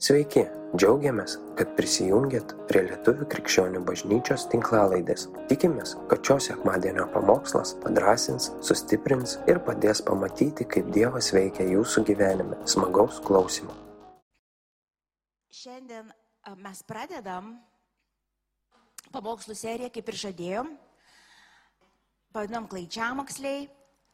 [0.00, 0.46] Sveiki,
[0.80, 5.26] džiaugiamės, kad prisijungiat prie Lietuvių krikščionių bažnyčios tinklalaidės.
[5.50, 12.56] Tikimės, kad šios sekmadienio pamokslas padrasins, sustiprins ir padės pamatyti, kaip Dievas veikia jūsų gyvenime.
[12.64, 13.76] Smagaus klausimų.
[15.52, 16.08] Šiandien
[16.64, 17.52] mes pradedam
[19.12, 20.74] pamokslų seriją, kaip ir žadėjom.
[22.32, 23.66] Pavadinam klaidžiamoksliai.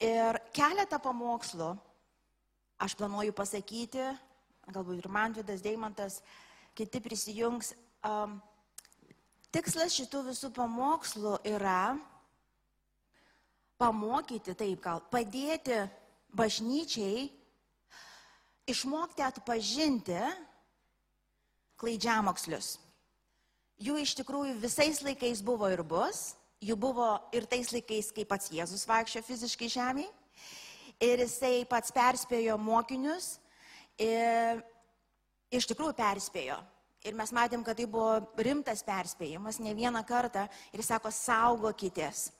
[0.03, 1.77] Ir keletą pamokslų
[2.83, 4.17] aš planuoju pasakyti,
[4.73, 6.21] galbūt ir Mantvidas, Deimantas,
[6.77, 7.73] kiti prisijungs.
[8.07, 8.39] Um,
[9.55, 11.97] tikslas šitų visų pamokslų yra
[13.81, 15.85] pamokyti, taip gal, padėti
[16.37, 17.29] bažnyčiai
[18.67, 20.19] išmokti atpažinti
[21.81, 22.77] klaidžiamokslius.
[23.77, 26.33] Jų iš tikrųjų visais laikais buvo ir bus,
[26.65, 30.13] jų buvo ir tais laikais, kai pats Jėzus vaikščio fiziškai žemėje.
[31.05, 33.35] Ir jisai pats perspėjo mokinius
[34.01, 34.63] ir
[35.55, 36.59] iš tikrųjų perspėjo.
[37.07, 40.47] Ir mes matėm, kad tai buvo rimtas perspėjimas ne vieną kartą.
[40.73, 42.31] Ir jis sako, saugokitės.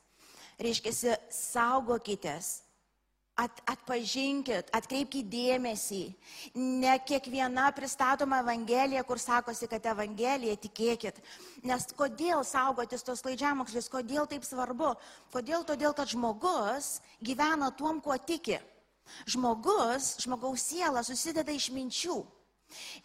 [0.59, 2.63] Reiškia, saugokitės.
[3.37, 6.01] At, atpažinkit, atkreipkite dėmesį.
[6.57, 11.21] Ne kiekviena pristatoma evangelija, kur sakosi, kad evangelija, tikėkit.
[11.69, 14.95] Nes kodėl saugotis tos klaidžiamokslis, kodėl taip svarbu?
[15.37, 15.69] Kodėl?
[15.69, 18.57] Todėl, kad žmogus gyvena tuom, kuo tiki.
[19.29, 22.19] Žmogus, žmogaus siela susideda iš minčių.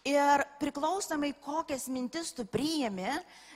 [0.08, 3.10] Ir priklausomai, kokias mintis tu priimi,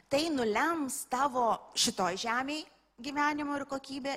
[0.08, 2.66] tai nulems tavo šitoj žemėje
[3.02, 4.14] gyvenimo ir kokybę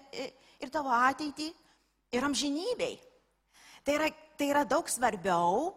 [0.61, 1.49] ir tavo ateitį
[2.15, 2.95] ir amžinybei.
[3.83, 5.69] Tai yra, tai yra daug svarbiau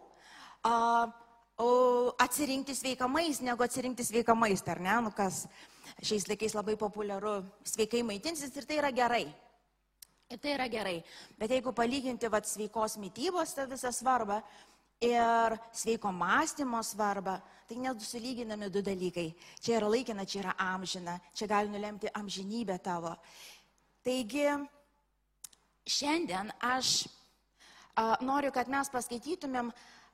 [0.63, 5.45] uh, atsirinkti sveikamais, negu atsirinkti sveikamais, ar ne, nu kas
[6.03, 9.25] šiais laikais labai populiaru sveikai maitinsis ir tai yra gerai.
[10.31, 10.99] Ir tai yra gerai.
[11.37, 14.39] Bet jeigu palyginti vat, sveikos mytybos tą visą svarbą
[15.03, 19.33] ir sveiko mąstymo svarbą, tai nesulyginami du dalykai.
[19.59, 23.15] Čia yra laikina, čia yra amžina, čia gali nulemti amžinybę tavo.
[24.03, 24.47] Taigi,
[25.87, 27.03] šiandien aš
[27.95, 29.71] a, noriu, kad mes paskaitytumėm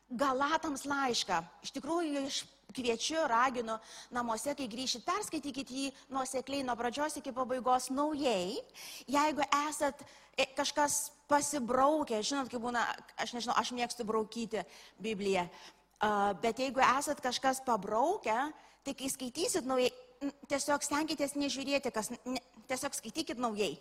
[0.09, 1.43] Galatams laišką.
[1.65, 2.43] Iš tikrųjų, iš
[2.75, 3.77] kviečiu, raginu
[4.13, 8.59] namuose, kai grįšit, perskaitykite jį nuosekliai nuo pradžios iki pabaigos naujai.
[9.09, 10.03] Jeigu esat
[10.37, 12.85] e, kažkas pasibraukę, žinot, kaip būna,
[13.21, 14.63] aš nežinau, aš mėgstu braukyti
[15.01, 15.45] Bibliją,
[16.41, 18.37] bet jeigu esat kažkas pabraukę,
[18.85, 19.91] tai kai skaitysit naujai,
[20.51, 22.41] tiesiog stenkitės nežiūrėti, kas, ne,
[22.71, 23.75] tiesiog skaitykit naujai.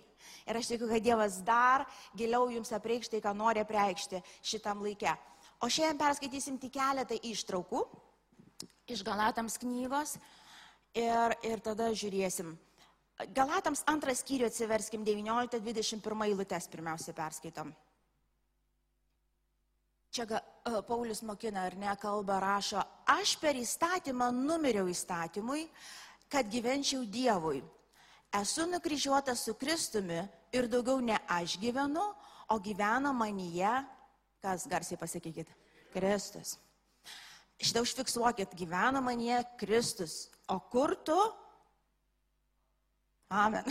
[0.48, 1.86] Ir aš tikiu, kad Dievas dar
[2.18, 5.14] giliau jums apreikš tai, ką nori apreikšti šitam laikė.
[5.64, 7.82] O šiandien perskaitysim tik keletą ištraukų
[8.88, 10.16] iš Galatams knygos
[10.96, 12.54] ir, ir tada žiūrėsim.
[13.34, 17.72] Galatams antras skyrių atsiverskim 19-21 eilutes pirmiausia perskaitom.
[20.08, 20.24] Čia
[20.88, 22.80] Paulius mokina ar ne kalba rašo,
[23.12, 25.66] aš per įstatymą numiriau įstatymui,
[26.32, 27.60] kad gyvenčiau Dievui.
[28.32, 30.22] Esu nukryžiuotas su Kristumi
[30.52, 32.06] ir daugiau ne aš gyvenu,
[32.48, 33.72] o gyvena manyje,
[34.40, 35.50] kas garsiai pasakykit,
[35.92, 36.56] Kristus.
[37.58, 40.28] Šitą užfiksuokit, gyvena manyje Kristus.
[40.48, 41.16] O kur tu?
[43.28, 43.64] Amen.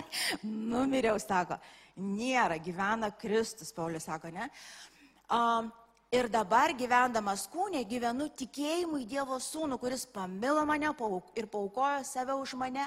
[0.72, 1.58] Numiriau, sako.
[1.98, 4.46] Nėra, gyvena Kristus, Paulius sako, ne?
[5.34, 5.72] Um,
[6.14, 10.94] ir dabar gyvendamas kūnė gyvenu tikėjimu į Dievo sūnų, kuris pamilo mane
[11.34, 12.86] ir paukojo save už mane.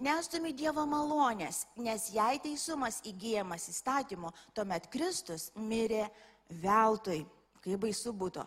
[0.00, 6.08] Nestumi Dievo malonės, nes jei teisumas įgyjamas įstatymu, tuomet Kristus mirė
[6.48, 7.22] veltui.
[7.64, 8.42] Kaip baisu būtų.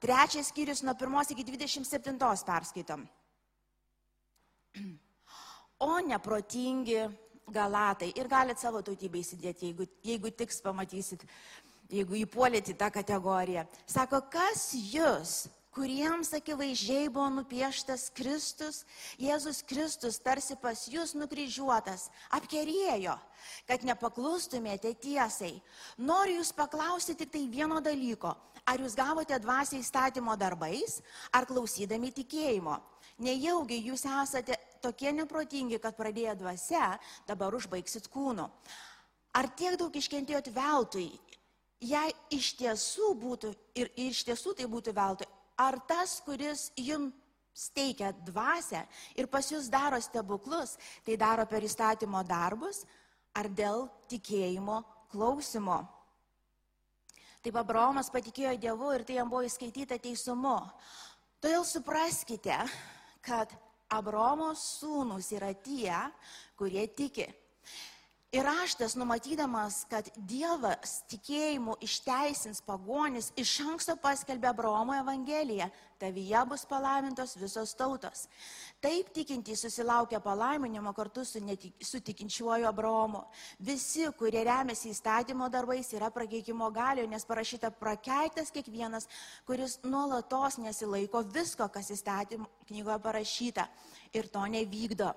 [0.00, 3.06] Trečias skyrius nuo 1 iki 27 perskaitom.
[5.78, 7.00] O neprotingi
[7.48, 8.12] galatai.
[8.16, 11.24] Ir galite savo tautybę įsidėti, jeigu, jeigu tiks pamatysit,
[11.92, 13.66] jeigu įpuolėte į tą kategoriją.
[13.86, 15.46] Sako, kas jūs,
[15.76, 18.84] kuriems akivaizdžiai buvo nupieštas Kristus,
[19.20, 23.18] Jėzus Kristus tarsi pas jūs nukryžiuotas, apkerėjo,
[23.68, 25.52] kad nepaklustumėte tiesai.
[26.00, 28.32] Noriu jūs paklausti tik tai vieno dalyko.
[28.66, 30.98] Ar jūs gavote dvasią įstatymo darbais,
[31.30, 32.80] ar klausydami tikėjimo?
[33.22, 36.96] Nejaugi jūs esate tokie neprotingi, kad pradėję dvasia,
[37.28, 38.48] dabar užbaigsit kūnu.
[39.36, 41.10] Ar tiek daug iškentėjot veltui?
[41.84, 47.70] Jei iš tiesų būtų ir, ir iš tiesų tai būtų veltui, ar tas, kuris jums
[47.72, 48.82] teikia dvasę
[49.16, 52.84] ir pas jūs daro stebuklus, tai daro per įstatymo darbus,
[53.36, 54.82] ar dėl tikėjimo
[55.12, 55.80] klausimo?
[57.46, 60.58] Taip Abraomas patikėjo Dievu ir tai jam buvo įskaityta teisumu.
[61.38, 62.56] Todėl supraskite,
[63.22, 63.52] kad
[63.92, 65.94] Abraomo sūnus yra tie,
[66.58, 67.28] kurie tiki.
[68.36, 76.66] Ir raštas, numatydamas, kad Dievas tikėjimu išteisins pagonis, iš anksto paskelbė Abraomo Evangeliją, tavyje bus
[76.68, 78.26] palaimintos visos tautos.
[78.84, 83.22] Taip tikintys susilaukia palaiminimo kartu su, netik, su tikinčiuoju Abraomu.
[83.70, 89.08] Visi, kurie remiasi įstatymo darbais, yra prakeikimo galio, nes parašyta prakeiktas kiekvienas,
[89.48, 93.66] kuris nuolatos nesilaiko visko, kas įstatymo knygoje parašyta
[94.12, 95.14] ir to nevykdo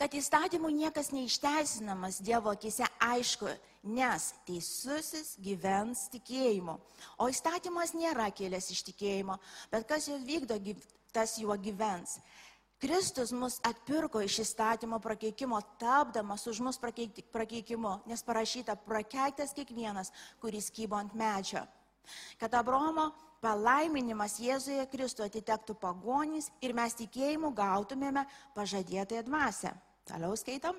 [0.00, 3.50] kad įstatymų niekas neišteisinamas Dievo akise aišku,
[3.84, 6.78] nes teisusis gyvens tikėjimu.
[7.20, 9.36] O įstatymas nėra kilęs iš tikėjimo,
[9.72, 10.56] bet kas jo vykdo,
[11.12, 12.16] tas juo gyvens.
[12.80, 20.08] Kristus mus atpirko iš įstatymo prakeikimo, tapdamas už mus prakeikimu, nes parašyta prakeiktas kiekvienas,
[20.40, 21.66] kuris kybo ant medžio.
[22.40, 23.10] Kad Abromo
[23.44, 28.24] palaiminimas Jėzuje Kristu atitektų pagonys ir mes tikėjimu gautumėme
[28.56, 29.76] pažadėtąją dvasę.
[30.10, 30.78] Toliau skaitom.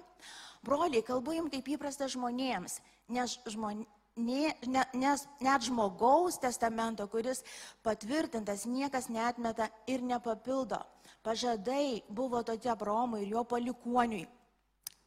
[0.62, 2.78] Broliai, kalbu jums kaip įprasta žmonėms,
[3.16, 3.86] nes, žmonė,
[4.20, 7.42] ne, ne, nes net žmogaus testamento, kuris
[7.86, 10.82] patvirtintas, niekas netmeta ir nepapildo.
[11.24, 14.28] Pažadai buvo tokie Abraomui ir jo palikuoniui.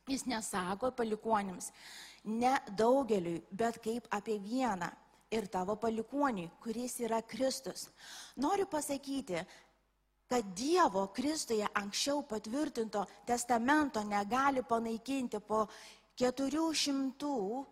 [0.09, 1.71] Jis nesako palikuonims,
[2.25, 4.91] ne daugeliui, bet kaip apie vieną
[5.33, 7.89] ir tavo palikuoniui, kuris yra Kristus.
[8.37, 9.41] Noriu pasakyti,
[10.29, 15.67] kad Dievo Kristuje anksčiau patvirtinto testamento negali panaikinti po
[16.17, 17.65] 430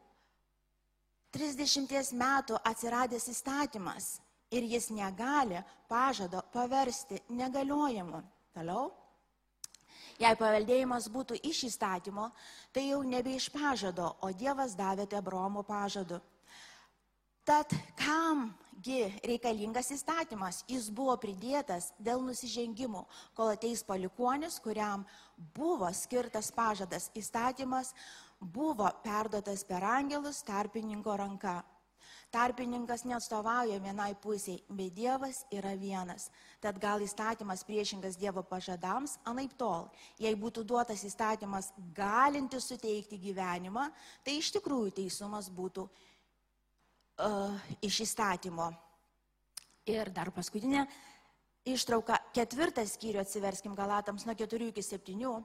[2.12, 4.20] metų atsiradęs įstatymas
[4.52, 8.22] ir jis negali pažado paversti negaliojimu.
[8.52, 8.92] Toliau.
[10.20, 12.28] Jei paveldėjimas būtų iš įstatymo,
[12.72, 16.20] tai jau nebe iš pažado, o Dievas davė tai Abraomo pažadu.
[17.48, 17.72] Tad
[18.72, 20.64] kamgi reikalingas įstatymas?
[20.68, 23.04] Jis buvo pridėtas dėl nusižengimų,
[23.34, 25.04] kol ateis palikuonis, kuriam
[25.54, 27.10] buvo skirtas pažadas.
[27.14, 27.94] Įstatymas
[28.40, 31.62] buvo perdotas per angelus tarpininko ranka.
[32.32, 36.30] Tarpininkas neatstovauja vienai pusiai, bet Dievas yra vienas.
[36.60, 43.90] Tad gal įstatymas priešingas Dievo pažadams, anaip tol, jei būtų duotas įstatymas galintis suteikti gyvenimą,
[44.24, 45.90] tai iš tikrųjų teisumas būtų
[47.82, 48.70] iš įstatymo.
[49.90, 50.86] Ir dar paskutinė
[51.66, 55.42] ištrauka, ketvirtas skyrių atsiverskim Galatams nuo 4 iki 7.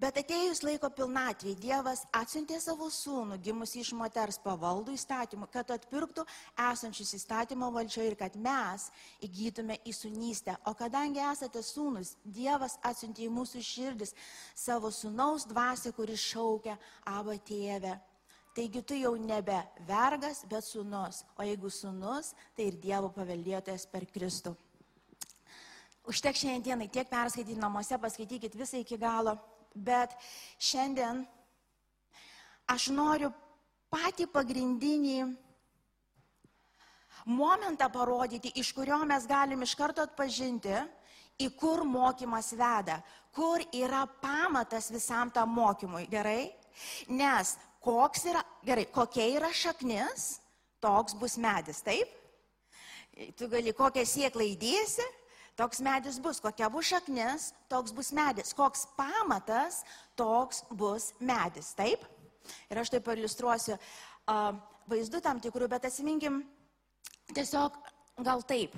[0.00, 6.24] Bet atėjus laiko pilnatvį, Dievas atsiuntė savo sūnų, gimusi iš moters pavaldų įstatymų, kad atpirktų
[6.70, 8.86] esančius įstatymo valdžio ir kad mes
[9.20, 10.54] įgytume į sunystę.
[10.64, 14.16] O kadangi esate sūnus, Dievas atsiuntė į mūsų širdis
[14.56, 17.98] savo sūnaus dvasę, kuris šaukia, aba tėvę.
[18.54, 19.56] Taigi tu jau nebe
[19.86, 21.22] vergas, bet sunus.
[21.38, 24.56] O jeigu sunus, tai ir Dievo paveldėtojas per Kristų.
[26.10, 29.36] Užtek šiandien dienai tiek perskaityti namuose, paskaitykit visą iki galo.
[29.74, 30.16] Bet
[30.58, 31.22] šiandien
[32.66, 33.30] aš noriu
[33.92, 35.20] patį pagrindinį
[37.30, 40.74] momentą parodyti, iš kurio mes galim iš karto atpažinti,
[41.40, 42.98] į kur mokymas veda,
[43.30, 46.08] kur yra pamatas visam tam mokymui.
[46.10, 46.50] Gerai?
[47.08, 47.54] Nes
[47.84, 50.38] koks yra, gerai, kokia yra šaknis,
[50.84, 52.12] toks bus medis, taip?
[53.36, 55.04] Tu gali kokią sieklą įdėsi,
[55.58, 59.82] toks medis bus, kokia bus šaknis, toks bus medis, koks pamatas,
[60.16, 62.04] toks bus medis, taip?
[62.72, 64.54] Ir aš tai iliustruosiu uh,
[64.88, 66.40] vaizdu tam tikrų, bet atsiminkim
[67.34, 67.76] tiesiog
[68.24, 68.72] gal taip.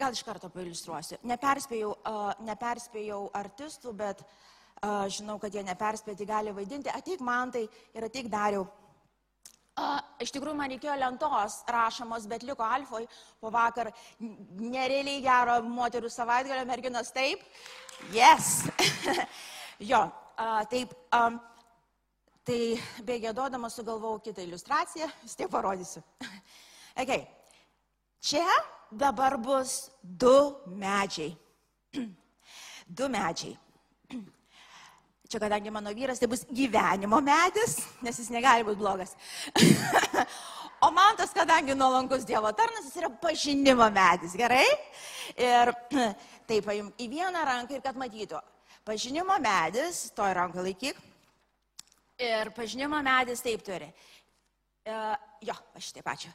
[0.00, 1.20] Gal iš karto pailiustruosiu.
[1.28, 4.32] Neperspėjau, uh, neperspėjau artistų, bet uh,
[4.82, 8.66] žinau, kad jie neperspėti gali vaidinti, ateik man tai ir ateik dariau.
[9.78, 13.06] A, iš tikrųjų, man reikėjo lentos rašomos, bet liko Alfoj
[13.40, 13.88] po vakar
[14.20, 17.40] nerealiai gero moterų savaitgalio merginos taip.
[18.12, 18.66] Yes.
[19.92, 20.02] jo,
[20.36, 20.92] a, taip.
[21.14, 21.30] A,
[22.42, 22.74] tai
[23.06, 26.02] begėdodama sugalvojau kitą iliustraciją, vis tiek parodysiu.
[27.02, 27.22] okay.
[28.22, 28.46] Čia
[28.90, 31.32] dabar bus du medžiai.
[32.98, 33.54] du medžiai.
[35.32, 39.14] Čia kadangi mano vyras, tai bus gyvenimo medis, nes jis negali būti blogas.
[40.84, 44.66] o man tas, kadangi nuolankus Dievo tarnas, jis yra pažinimo medis, gerai?
[45.40, 45.72] Ir
[46.50, 48.42] taip, paim į vieną ranką ir kad matytų.
[48.84, 51.00] Pažinimo medis, toj ranką laikyk.
[52.20, 53.88] Ir pažinimo medis taip turi.
[54.84, 54.98] E,
[55.48, 56.28] jo, aš taip ačiū.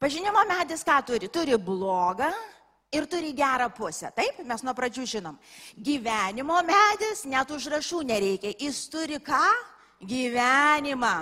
[0.00, 1.28] Pažinimo medis ką turi?
[1.28, 2.32] Turi blogą,
[2.92, 4.12] ir turi gerą pusę.
[4.14, 5.38] Taip, mes nuo pradžių žinom.
[5.76, 8.52] Gyvenimo medis net užrašų nereikia.
[8.60, 9.44] Jis turi ką?
[10.02, 11.16] Gyvenimą.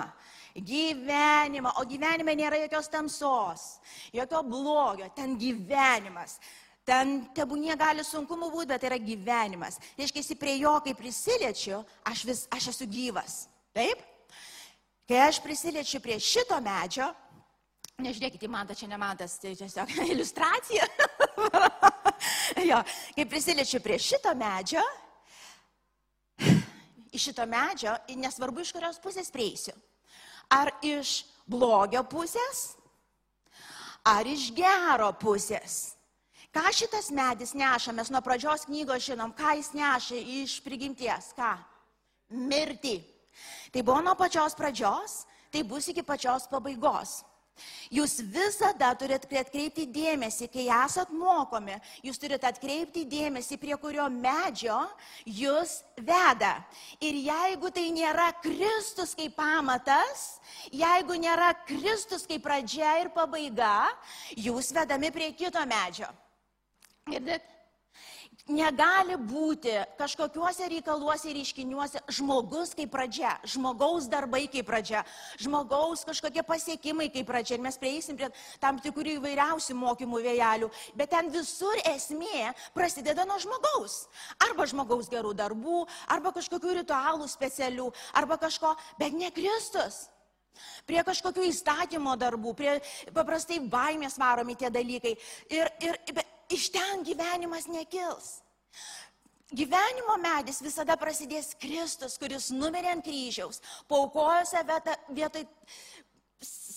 [0.55, 1.71] Gyvenimą.
[1.79, 3.63] O gyvenime nėra jokios tamsos,
[4.11, 5.07] jokio blogio.
[5.15, 6.39] Ten gyvenimas.
[6.85, 9.77] Ten tebūnie gali sunkumų būti, bet tai yra gyvenimas.
[9.99, 13.43] Reiškia, prie jo, kai prisiliečiu, aš, vis, aš esu gyvas.
[13.71, 14.01] Taip?
[15.07, 17.11] Kai aš prisiliečiu prie šito medžio,
[18.01, 20.87] nežiūrėkite, man tai čia ne man tas, tai tiesiog iliustracija.
[22.69, 22.81] jo,
[23.15, 24.83] kai prisiliečiu prie šito medžio,
[27.15, 29.75] iš šito medžio, nesvarbu iš kurios pusės prieisiu.
[30.51, 32.75] Ar iš blogio pusės,
[34.03, 35.95] ar iš gero pusės.
[36.51, 41.53] Ką šitas medis neša, mes nuo pradžios knygos žinom, ką jis neša iš prigimties, ką?
[42.35, 42.97] Mirtį.
[43.71, 45.21] Tai buvo nuo pačios pradžios,
[45.51, 47.21] tai bus iki pačios pabaigos.
[47.91, 51.75] Jūs visada turite atkreipti dėmesį, kai esat mokomi,
[52.07, 54.77] jūs turite atkreipti dėmesį, prie kurio medžio
[55.27, 56.53] jūs veda.
[57.03, 60.39] Ir jeigu tai nėra Kristus kaip pamatas,
[60.71, 63.91] jeigu nėra Kristus kaip pradžia ir pabaiga,
[64.39, 66.07] jūs vedami prie kito medžio.
[67.11, 67.43] Girdit?
[68.51, 75.05] Negali būti kažkokiuose reikaluose ir iškiniuose žmogus kaip pradžia, žmogaus darbai kaip pradžia,
[75.39, 77.55] žmogaus kažkokie pasiekimai kaip pradžia.
[77.55, 78.27] Ir mes prieisim prie
[78.59, 84.01] tam tikrų įvairiausių mokymų vėjelių, bet ten visur esmė prasideda nuo žmogaus.
[84.43, 87.87] Arba žmogaus gerų darbų, arba kažkokių ritualų specialių,
[88.19, 90.10] arba kažko, bet ne Kristus.
[90.89, 92.77] Prie kažkokių įstatymo darbų, prie
[93.15, 95.15] paprastai baimės varomi tie dalykai.
[95.53, 95.99] Ir, ir,
[96.51, 98.39] iš ten gyvenimas nekils.
[99.51, 103.59] Gyvenimo medis visada prasidės Kristus, kuris numirė ant kryžiaus,
[103.91, 104.77] paukojo save
[105.11, 105.43] vietoj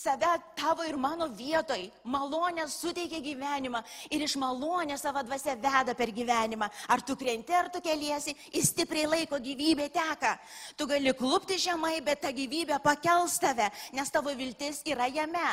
[0.05, 3.81] save tavo ir mano vietoj, malonę suteikia gyvenimą
[4.11, 6.69] ir iš malonės savo dvasia veda per gyvenimą.
[6.89, 10.37] Ar tu krenti, ar tu keliesi, į stipriai laiko gyvybė teka.
[10.77, 15.49] Tu gali klupti žemai, bet ta gyvybė pakels tave, nes tavo viltis yra jame.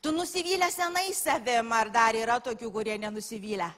[0.00, 3.68] Tu nusivylę senai savim, ar dar yra tokių, kurie nenusivylę?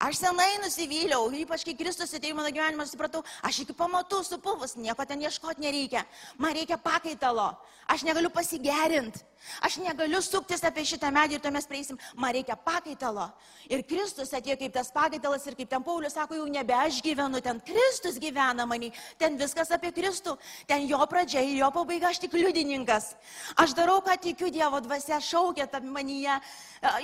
[0.00, 5.04] Aš senai nusivyliau, ypač kai Kristus atėjo mano gyvenimą, supratau, aš iki pamatų supuvus, nieko
[5.04, 6.04] ten ieškoti nereikia.
[6.40, 7.52] Man reikia pakaitalo,
[7.90, 9.20] aš negaliu pasigerinti,
[9.60, 13.28] aš negaliu suktis apie šitą medį ir to mes prieisim, man reikia pakaitalo.
[13.68, 17.42] Ir Kristus atėjo kaip tas pakaitalas ir kaip ten Paulius sako, jau nebe aš gyvenu,
[17.44, 22.24] ten Kristus gyvena manį, ten viskas apie Kristų, ten jo pradžia ir jo pabaiga, aš
[22.24, 23.12] tik liudininkas.
[23.60, 26.40] Aš darau, ką tikiu Dievo dvasia šaukia tam manyje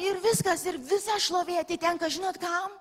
[0.02, 2.75] ir viskas, ir visa šlovė atitenka, žinot kam?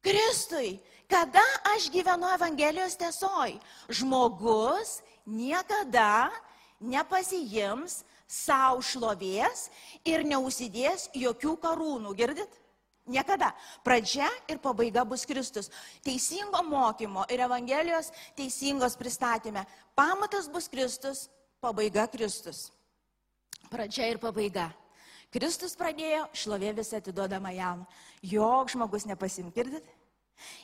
[0.00, 0.78] Kristui,
[1.10, 1.44] kada
[1.76, 3.58] aš gyvenu Evangelijos tiesoj,
[3.92, 6.30] žmogus niekada
[6.80, 9.68] nepasijims savo šlovės
[10.06, 12.60] ir neusidės jokių karūnų, girdit?
[13.10, 13.50] Niekada.
[13.82, 15.70] Pradžia ir pabaiga bus Kristus.
[16.04, 19.64] Teisingo mokymo ir Evangelijos teisingos pristatymė.
[19.98, 21.26] Pamatas bus Kristus,
[21.60, 22.68] pabaiga Kristus.
[23.70, 24.70] Pradžia ir pabaiga.
[25.30, 27.84] Kristus pradėjo, šlovė vis atiduodama jam.
[28.26, 29.86] Jok žmogus nepasim, girdit?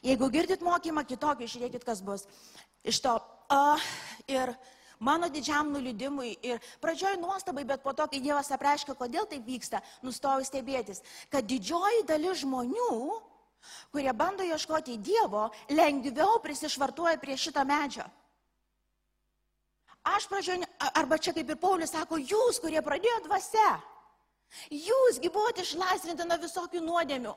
[0.03, 2.27] Jeigu girdit mokymą kitokį, žiūrėkit, kas bus.
[2.83, 3.15] Iš to.
[3.47, 3.79] Uh,
[4.27, 4.51] ir
[4.99, 9.85] mano didžiam nulidimui ir pradžioj nuostabai, bet po to, kai Dievas apreiškia, kodėl taip vyksta,
[10.03, 12.91] nustojau stebėtis, kad didžioji dalis žmonių,
[13.95, 18.07] kurie bando ieškoti Dievo, lengviau prisišvartuoja prie šito medžio.
[20.07, 23.77] Aš pradžioju, arba čia kaip ir Paulius sako, jūs, kurie pradėjo dvasia.
[24.73, 27.33] Jūsgi buvote išlaisvinti nuo visokių nuodėmių.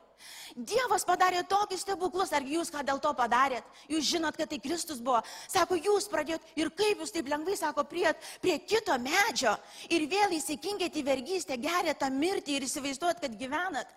[0.56, 3.66] Dievas padarė tokius stebuklus, ar jūs ką dėl to padarėt?
[3.92, 5.22] Jūs žinot, kad tai Kristus buvo.
[5.52, 8.08] Sako, jūs pradėjot ir kaip jūs taip lengvai, sako, prie,
[8.42, 9.56] prie kito medžio
[9.90, 13.94] ir vėl įsikinkėt į vergystę, gerėt tą mirtį ir įsivaizduot, kad gyvenat.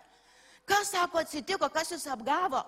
[0.69, 2.63] Kas, sako, atsitiko, kas jūs apgavo?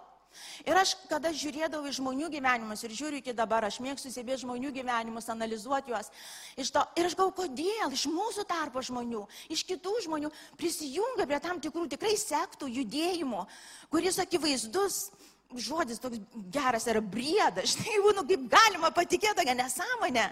[0.65, 4.72] Ir aš, kada žiūrėdavau į žmonių gyvenimus ir žiūriu iki dabar, aš mėgstu stebėti žmonių
[4.75, 6.12] gyvenimus, analizuoti juos.
[6.56, 11.62] To, ir aš galvoju, kodėl iš mūsų tarpo žmonių, iš kitų žmonių prisijungia prie tam
[11.63, 13.46] tikrų tikrai sektų judėjimų,
[13.94, 15.08] kuris akivaizdus
[15.56, 16.20] žodis toks
[16.51, 17.70] geras yra briedas.
[17.75, 20.30] Štai, nu, kaip galima patikėti tokią nesąmonę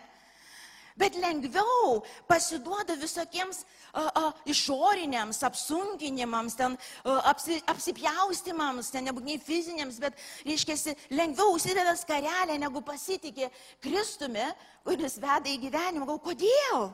[0.99, 9.99] bet lengviau pasiduoda visokiems a, a, išoriniams apsunkinimams, ten a, apsi, apsipjaustimams, ten nebūtinai fiziniams,
[10.03, 13.49] bet, reiškia, lengviau užsideda skarelę, negu pasitikė
[13.83, 14.45] Kristumi,
[14.85, 16.07] kuris veda į gyvenimą.
[16.13, 16.87] Gal kodėl?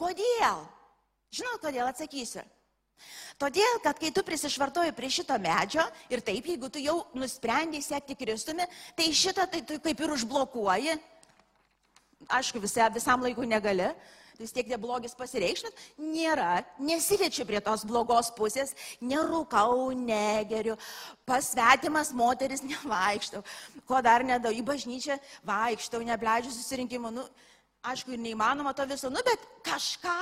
[0.00, 0.64] Kodėl?
[1.30, 2.42] Žinot, kodėl atsakysiu.
[3.40, 8.16] Todėl, kad kai tu prisišvartoji prie šito medžio ir taip, jeigu tu jau nusprendai sekti
[8.18, 10.98] Kristumi, tai šitą tai tu kaip ir užblokuoji,
[12.28, 13.88] aišku, visa, visam laikui negali,
[14.40, 18.72] vis tiek tie blogis pasireikš, bet nėra, nesiliečiu prie tos blogos pusės,
[19.04, 20.78] nerūkau, negeriu,
[21.28, 23.44] pasvetimas moteris nevaikštau,
[23.88, 27.26] ko dar nedau, į bažnyčią vaikštau, nebleidžiu susirinkimų, nu,
[27.84, 30.16] aišku, ir neįmanoma to viso, nu, bet kažką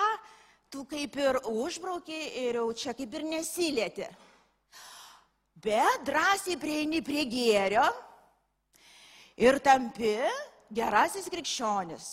[0.71, 4.09] tu kaip ir užbrauki ir jau čia kaip ir nesilieti.
[5.59, 7.83] bet drąsiai prieini prie gėrio
[9.37, 10.15] ir tampi
[10.75, 12.09] gerasis krikščionis.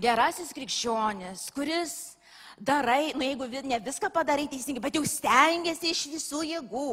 [0.00, 1.94] Gerasis krikščionis, kuris
[2.58, 6.90] darai, nu jeigu ne viską padarai teisingai, bet jau stengiasi iš visų jėgų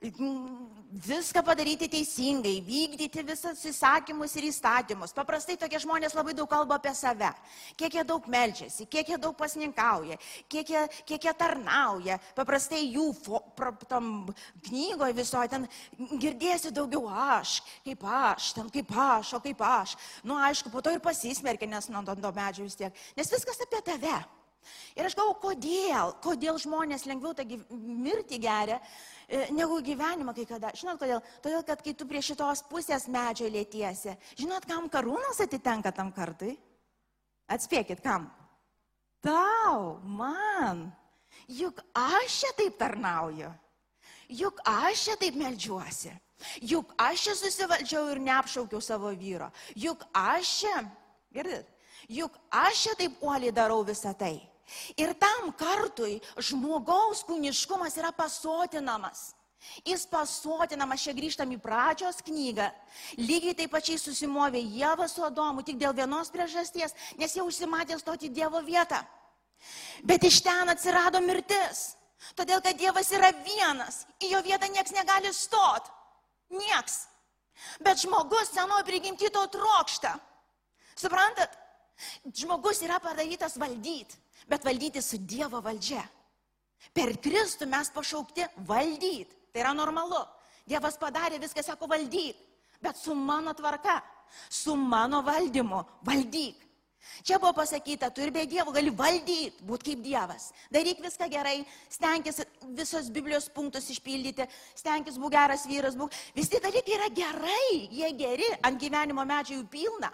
[0.00, 5.12] viską padaryti teisingai, vykdyti visus įsakymus ir įstatymus.
[5.12, 7.28] Paprastai tokie žmonės labai daug kalba apie save.
[7.76, 10.16] Kiek jie daug melčiasi, kiek jie daug pasninkauja,
[10.48, 12.16] kiek jie, kiek jie tarnauja.
[12.34, 14.32] Paprastai jų fo, pra, tam
[14.70, 15.68] knygoje visoje ten
[16.16, 19.98] girdėsi daugiau aš, kaip aš, ten kaip aš, o kaip aš.
[20.24, 23.08] Nu aišku, po to ir pasismerkia, nes nuo to medžio vis tiek.
[23.20, 24.39] Nes viskas apie tave.
[24.98, 28.80] Ir aš galvoju, kodėl, kodėl žmonės lengviau tą mirtį geria,
[29.26, 30.72] e, negu gyvenimą kai kada.
[30.76, 31.22] Žinot kodėl?
[31.42, 36.56] Todėl, kad kai tu prie šitos pusės medžio lėtiesi, žinot, kam karūnas atitenka tam kartui?
[37.50, 38.28] Atspėkit, kam?
[39.24, 40.88] Tau, man.
[41.50, 43.50] Juk aš čia taip tarnauju.
[44.30, 46.12] Juk aš čia taip melžiuosi.
[46.64, 49.50] Juk aš čia susivaldžiau ir neapšaukiau savo vyro.
[49.76, 50.76] Juk aš čia,
[51.34, 51.68] girdit,
[52.10, 54.36] juk aš čia taip uoliai darau visą tai.
[54.98, 59.30] Ir tam kartui žmogaus kūniškumas yra pasotinamas.
[59.84, 62.70] Jis pasotinamas, čia grįžtam į pradžios knygą.
[63.20, 68.30] Lygiai taip pačiai susimovė Jėva su Adomu tik dėl vienos priežasties, nes jau užsimatė stoti
[68.32, 69.02] Dievo vietą.
[70.06, 71.90] Bet iš ten atsirado mirtis.
[72.36, 75.88] Todėl, kad Dievas yra vienas, į jo vietą niekas negali stot.
[76.52, 77.04] Nieks.
[77.84, 80.16] Bet žmogus senoji prigimti to trokšta.
[80.96, 81.52] Suprantat?
[82.32, 84.18] Žmogus yra padarytas valdyti
[84.50, 86.02] bet valdyti su Dievo valdžia.
[86.96, 89.36] Per Kristų mes pašaukti valdyti.
[89.52, 90.22] Tai yra normalu.
[90.68, 92.38] Dievas padarė viską, sako, valdyk.
[92.80, 93.98] Bet su mano tvarka,
[94.48, 96.66] su mano valdymu, valdyk.
[97.24, 100.50] Čia buvo pasakyta, tu ir be Dievo gali valdyti, būti kaip Dievas.
[100.72, 101.58] Daryk viską gerai,
[101.90, 102.40] stenkis
[102.76, 104.46] visos Biblijos punktus išpildyti,
[104.78, 106.14] stenkis būti geras vyras, būk.
[106.36, 110.12] Visi dalykai yra gerai, jie geri, ant gyvenimo medžio jų pilna.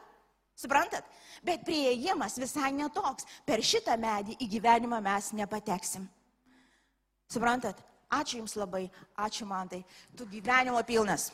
[0.56, 1.04] Suprantat?
[1.44, 3.26] Bet prieimas visai netoks.
[3.44, 6.06] Per šitą medį į gyvenimą mes nepateksim.
[7.28, 7.82] Suprantat?
[8.16, 8.86] Ačiū Jums labai,
[9.18, 9.82] ačiū man tai.
[10.16, 11.32] Tu gyvenimo pilnas.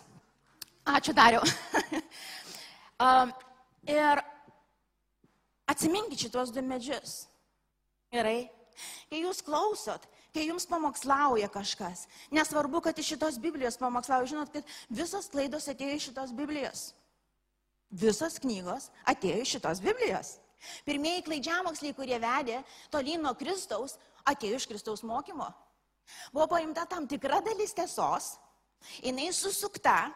[0.88, 1.44] Ačiū dariau.
[3.04, 3.32] um,
[3.86, 4.22] ir
[5.68, 7.26] atsiminkit šitos du medžius.
[8.12, 8.48] Gerai?
[9.12, 14.74] Kai jūs klausot, kai jums pamokslauja kažkas, nesvarbu, kad iš šitos Biblijos pamokslauja, žinot, kad
[14.88, 16.90] visos klaidos atėjo iš šitos Biblijos.
[17.92, 20.38] Visos knygos atėjo iš šitos Biblijos.
[20.86, 25.50] Pirmieji klaidžiamoksliai, kurie vedė tolyn nuo Kristaus, atėjo iš Kristaus mokymo.
[26.32, 28.36] Buvo paimta tam tikra dalis tiesos,
[29.02, 30.12] jinai susukta.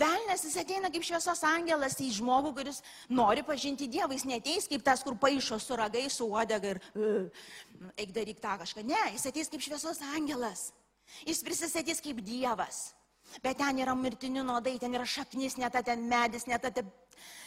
[0.00, 2.78] Velnes jis ateina kaip šviesos angelas į žmogų, kuris
[3.12, 4.16] nori pažinti Dievą.
[4.16, 6.80] Jis neteis kaip tas, kur paaišo su ragai, su uodega ir
[8.00, 8.86] eik daryk tą kažką.
[8.88, 10.70] Ne, jis ateis kaip šviesos angelas.
[11.28, 12.94] Jis prisistatys kaip Dievas.
[13.42, 16.70] Bet ten yra mirtini nuodai, ten yra šaknis, ne ta ten medis, ne, ta,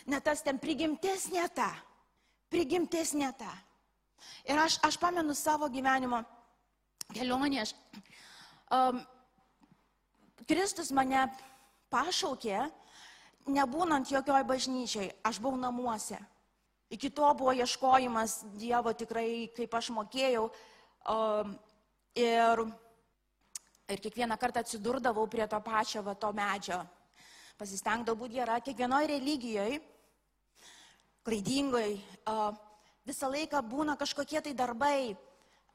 [0.06, 1.72] ne tas ten prigimtis, ne ta.
[2.52, 3.52] Prigimtis ne ta.
[4.46, 6.22] Ir aš, aš pamenu savo gyvenimo
[7.14, 7.64] kelionę.
[7.64, 7.74] Aš,
[8.72, 9.02] um,
[10.48, 11.26] Kristus mane
[11.92, 12.66] pašaukė,
[13.52, 16.20] nebūnant jokioj bažnyčiai, aš buvau namuose.
[16.92, 20.50] Iki to buvo ieškojimas Dievo tikrai, kaip aš mokėjau.
[21.08, 21.54] Um,
[22.20, 22.66] ir
[23.92, 26.80] Ir kiekvieną kartą atsidurdavau prie to pačio, va, to medžio.
[27.60, 28.60] Pasistengdavau būti gera.
[28.64, 29.82] Kiekvienoje religijoje,
[31.28, 31.98] klaidingoje,
[33.06, 35.14] visą laiką būna kažkokie tai darbai.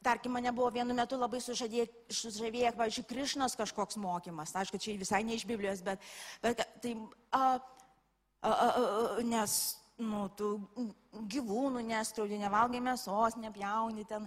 [0.06, 4.52] Tarkim, mane buvo vienu metu labai sužavėję, pavyzdžiui, Krišnas kažkoks mokymas.
[4.54, 6.02] Aišku, čia visai ne iš Biblijos, bet,
[6.44, 6.92] bet tai,
[7.34, 7.56] a,
[8.42, 8.68] a, a,
[9.26, 9.56] nes
[10.02, 10.50] nu, tu
[11.32, 14.26] gyvūnų nestraudi, nevalgai mėsos, nepjauni, ten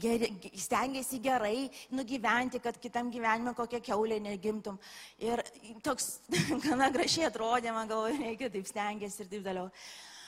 [0.00, 0.30] geri,
[0.60, 4.78] stengiasi gerai nugyventi, kad kitam gyvenime kokią keulę negimtum.
[5.18, 5.42] Ir
[5.82, 6.20] toks
[6.66, 9.70] gana gražiai atrodė, man galvoju, reikia taip stengiasi ir taip toliau.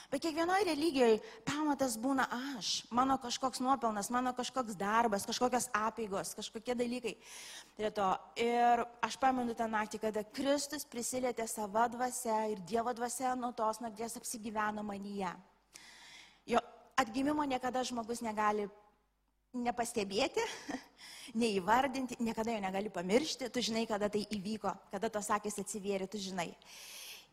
[0.07, 2.23] Bet kiekvienoje religijoje pamatas būna
[2.55, 7.17] aš, mano kažkoks nuopelnas, mano kažkoks darbas, kažkokios apėgos, kažkokie dalykai.
[8.39, 13.81] Ir aš pamenu tą naktį, kada Kristus prisilietė savo dvasia ir Dievo dvasia nuo tos
[13.83, 15.33] nakties apsigyveno manyje.
[16.47, 16.63] Jo
[16.95, 18.69] atgimimo niekada žmogus negali
[19.51, 20.43] nepastebėti,
[21.41, 26.21] neįvardinti, niekada jo negali pamiršti, tu žinai, kada tai įvyko, kada tos akis atsivėrė, tu
[26.21, 26.53] žinai.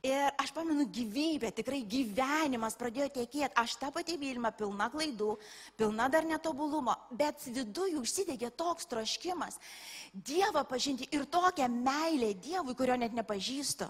[0.04, 3.54] Ir aš pamenu gyvybę, tikrai gyvenimas pradėjo tiekėti.
[3.56, 5.30] Aš tą patį Vilmą, pilna klaidų,
[5.80, 9.56] pilna dar netobulumo, bet viduje užsidegė toks troškimas
[10.12, 13.88] Dievą pažinti ir tokią meilę Dievui, kurio net nepažįstu.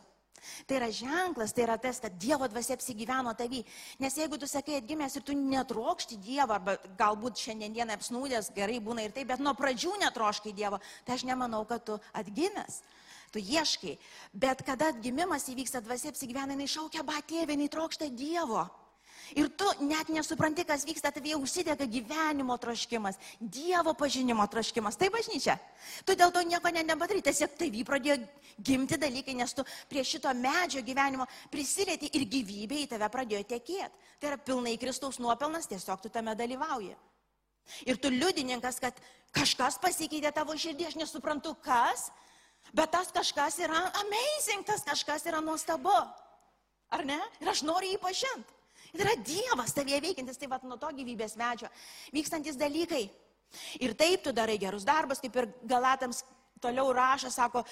[0.68, 3.64] Tai yra ženklas, tai yra tas, kad Dievo dvasia apsigyveno tavy.
[3.98, 9.08] Nes jeigu tu sakai atgimęs ir tu netrokšti Dievo, arba galbūt šiandien apsnūdęs gerai būna
[9.08, 12.84] ir taip, bet nuo pradžių netroškai Dievo, tai aš nemanau, kad tu atgimęs
[13.34, 13.98] tu ieškai.
[14.32, 18.62] Bet kada atgimimas įvyksta, dvasia apsigyvena, jinai šaukia, ba tėvė, jinai trokšta Dievo.
[19.32, 24.98] Ir tu net nesupranti, kas vyksta, tavie užsidega gyvenimo troškimas, Dievo pažinimo troškimas.
[25.00, 25.56] Tai bažnyčia.
[26.04, 28.18] Tu dėl to nieko ne, nepadarai, tiesiog tai vy pradėjo
[28.60, 34.04] gimti dalykai, nes tu prie šito medžio gyvenimo prisilieti ir gyvybė į tave pradėjo tekėti.
[34.20, 36.94] Tai yra pilnai Kristaus nuopelnas, tiesiog tu tame dalyvauji.
[37.88, 38.98] Ir tu liudininkas, kad
[39.34, 42.10] kažkas pasikeitė tavo širdį, aš nesuprantu kas,
[42.72, 45.94] Bet tas kažkas yra amazing, tas kažkas yra nuostabu.
[46.94, 47.18] Ar ne?
[47.42, 48.60] Ir aš noriu jį pažinti.
[48.94, 51.70] Ir yra Dievas tavie veikiantis, tai vad nuo to gyvybės medžio
[52.14, 53.08] vykstantis dalykai.
[53.82, 56.22] Ir taip tu darai gerus darbus, kaip ir Galatams
[56.64, 57.62] toliau rašo, sako,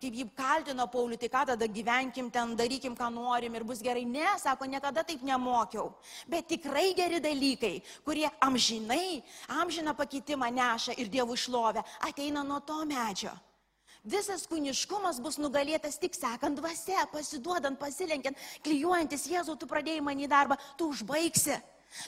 [0.00, 4.04] kaip jį kaltino Paulių, tai ką tada gyvenkim ten, darykim, ką norim ir bus gerai.
[4.08, 5.90] Ne, sako, niekada taip nemokiau.
[6.30, 7.74] Bet tikrai geri dalykai,
[8.06, 9.22] kurie amžinai,
[9.60, 13.34] amžiną pakeitimą neša ir Dievų išlovę, ateina nuo to medžio.
[14.04, 20.28] Visas kūniškumas bus nugalėtas tik sekant dvasia, pasiduodant, pasilenkiant, klyjuojantis Jėzau, tu pradėjai man į
[20.28, 21.56] darbą, tu užbaigsi.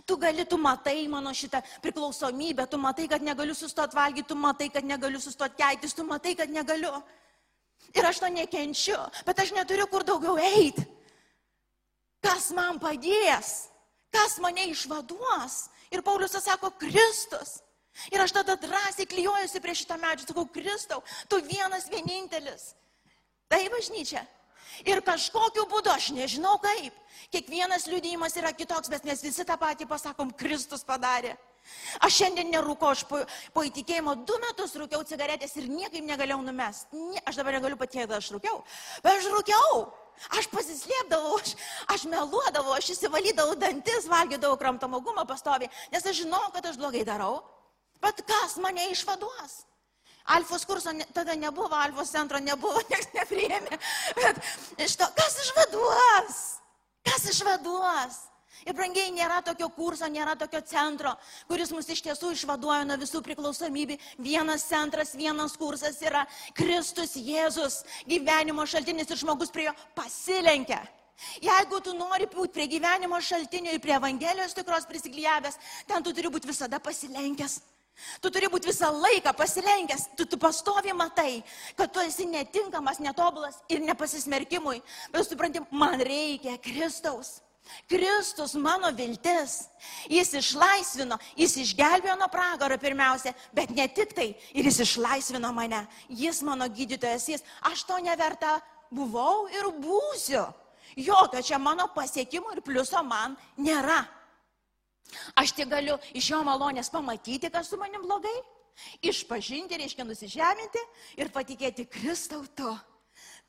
[0.04, 4.68] Tu gali, tu matai mano šitą priklausomybę, tu matai, kad negaliu sustoti valgyti, tu matai,
[4.74, 6.90] kad negaliu sustoti keiktis, tu matai, kad negaliu.
[7.94, 10.84] Ir aš to nekenčiu, bet aš neturiu kur daugiau eiti.
[12.20, 13.70] Kas man padės?
[14.12, 15.68] Kas mane išvaduos?
[15.94, 17.60] Ir Paulius sako, Kristus.
[18.12, 22.74] Ir aš tada drąsiai klyjuojuosi prie šito medžio, sakau, Kristau, tu vienas vienintelis.
[23.48, 24.26] Tai bažnyčia.
[24.84, 26.94] Ir kažkokiu būdu, aš nežinau kaip,
[27.32, 31.36] kiekvienas liūdėjimas yra kitoks, bet mes visi tą patį pasakom, Kristus padarė.
[32.04, 33.22] Aš šiandien nerūkau, aš po,
[33.54, 36.92] po įtikėjimo du metus rūkiau cigaretės ir niekaip negalėjau numest.
[36.92, 38.60] Ne, aš dabar negaliu patikėti, aš rūkiau,
[39.02, 39.86] bet aš rūkiau.
[40.32, 41.50] Aš pasislėpdavau, aš,
[41.92, 47.02] aš meluodavau, aš įsivalydavau dantis, valgydavau kramtamą gumą pastoviai, nes aš žinau, kad aš blogai
[47.04, 47.42] darau.
[48.02, 49.64] Bet kas mane išvaduos?
[50.26, 53.78] Alfos kurso ne, tada nebuvo, Alfos centro nebuvo, niekas nepriėmė.
[54.18, 54.40] Bet
[54.82, 56.40] iš to, kas išvaduos?
[57.06, 58.24] Kas išvaduos?
[58.66, 61.12] Ir brangiai nėra tokio kurso, nėra tokio centro,
[61.46, 63.98] kuris mus iš tiesų išvaduoja nuo visų priklausomybių.
[64.18, 66.24] Vienas centras, vienas kursas yra
[66.56, 70.80] Kristus Jėzus, gyvenimo šaltinis ir žmogus prie jo pasilenkia.
[71.44, 76.32] Jeigu tu nori būti prie gyvenimo šaltinio ir prie Evangelijos tikros prisiklyjavęs, ten tu turi
[76.32, 77.60] būti visada pasilenkęs.
[78.20, 81.40] Tu turi būti visą laiką pasilenkęs, tu, tu pastovi matai,
[81.78, 84.82] kad tu esi netinkamas, netobulas ir nepasismerkimui.
[85.12, 87.38] Bet supranti, man reikia Kristaus.
[87.88, 89.66] Kristus mano viltis.
[90.10, 95.82] Jis išlaisvino, jis išgelbėjo nuo pragaro pirmiausia, bet ne tik tai, ir jis išlaisvino mane.
[96.08, 98.58] Jis mano gydytojas, jis, aš to neverta
[98.90, 100.44] buvau ir būsiu.
[100.96, 104.04] Jokio čia mano pasiekimų ir pliuso man nėra.
[105.38, 108.34] Aš tik galiu iš jo malonės pamatyti, kas su manim blogai,
[109.04, 110.82] išpažinti, reiškia nusižeminti
[111.20, 112.74] ir patikėti Kristau tu.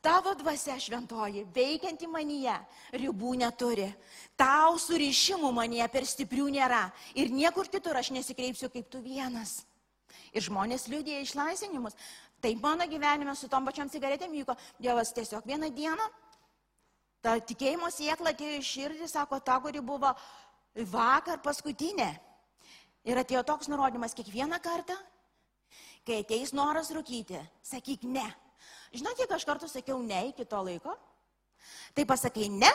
[0.01, 2.53] Tavo dvasia šventoji, veikianti manyje,
[2.93, 3.87] ribų neturi.
[4.37, 6.83] Tau surišimų manyje per stiprių nėra.
[7.17, 9.63] Ir niekur kitur aš nesikreipsiu kaip tu vienas.
[10.31, 11.97] Ir žmonės liūdėjo išlaisvinimus.
[12.39, 14.55] Taip mano gyvenime su tom pačiam cigaretėm vyko.
[14.79, 16.05] Dievas tiesiog vieną dieną,
[17.25, 20.13] ta tikėjimo siekla atėjo iš širdį, sako, ta, kuri buvo
[20.85, 22.09] vakar paskutinė.
[23.07, 24.95] Ir atėjo toks nurodymas kiekvieną kartą,
[26.07, 28.25] kai ateis noras rūkyti, sakyk ne.
[28.95, 30.95] Žinot, kiek aš kartų sakiau ne iki to laiko?
[31.95, 32.71] Tai pasakai ne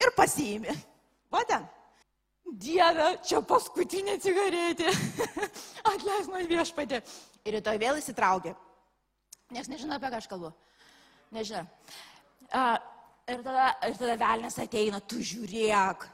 [0.00, 0.74] ir pasiimi.
[1.32, 1.64] Vaten.
[2.46, 4.92] Dieve, čia paskutinė cigaretė.
[5.92, 7.00] Atleis man viešpatė.
[7.46, 8.52] Ir rytoj vėl įsitraukė.
[9.54, 10.52] Nes nežinau, apie ką aš kalbu.
[11.34, 11.64] Nežinau.
[12.46, 12.76] Uh,
[13.30, 16.06] ir tada, ir tada velnės ateina, tu žiūrėk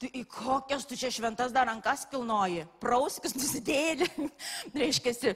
[0.00, 4.08] tu į kokias tu čia šventas dar rankas kilnoji, prauskis nusidėlį,
[4.74, 5.34] reiškia,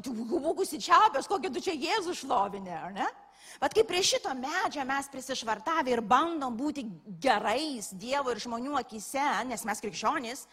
[0.00, 3.08] tu būgusi čiaupės, kokį tu čia Jėzų šlovinė, ar ne?
[3.60, 6.86] Bet kaip prie šito medžio mes prisišvartavę ir bandom būti
[7.20, 10.46] gerais Dievo ir žmonių akise, nes mes krikščionys,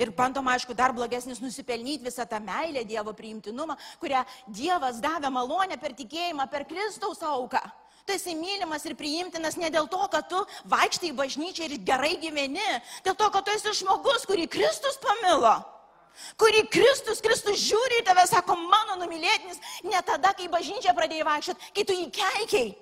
[0.00, 5.76] Ir bandom, aišku, dar blogesnis nusipelnyti visą tą meilę Dievo priimtinumą, kurią Dievas davė malonę
[5.76, 7.60] per tikėjimą, per Kristaus auką.
[8.06, 12.16] Tu esi mylimas ir priimtinas ne dėl to, kad tu vaikštai į bažnyčią ir gerai
[12.22, 12.66] gyveni,
[13.06, 15.54] dėl to, kad tu esi žmogus, kurį Kristus pamilo.
[16.36, 21.70] Kurį Kristus, Kristus žiūri į tave, sako, mano numylėtinis, ne tada, kai bažnyčia pradėjai vaikščioti,
[21.78, 22.74] kai tu jį keikiai,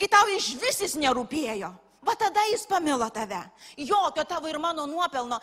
[0.00, 1.74] kai tau iš visis nerūpėjo.
[2.06, 3.42] Va tada jis pamilo tave.
[3.76, 5.36] Jokio tavo ir mano nuopelno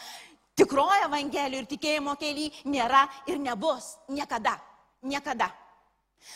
[0.57, 3.93] tikroje Evangelijoje ir tikėjimo kelyje nėra ir nebus.
[4.09, 4.57] Niekada.
[5.05, 5.51] Niekada.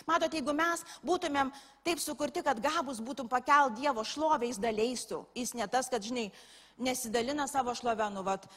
[0.08, 1.52] Matote, jeigu mes būtumėm
[1.86, 5.24] taip sukurti, kad gabus būtum pakel Dievo šlovę, jis daleistų.
[5.36, 6.30] Jis ne tas, kad, žinai,
[6.82, 8.48] nesidalina savo šlovę, nu, vat,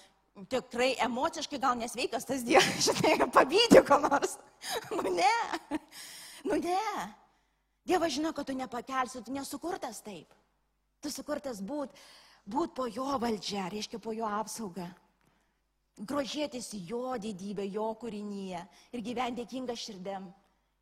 [0.50, 4.38] tikrai emociškai gal nesveikas tas Dievas, žinai, pavydė ko nors.
[4.96, 5.78] Nu ne,
[6.48, 6.80] nu ne.
[7.84, 10.30] Dievas žino, kad tu nepakelsi, tu nesukurtas taip.
[11.04, 11.92] Tu sukurtas būt,
[12.48, 14.86] būt po jo valdžia, reiškia po jo apsaugą.
[16.00, 18.62] Grožėtis jo didybę, jo kūrinyje
[18.96, 20.24] ir gyventi dėkinga širdėm,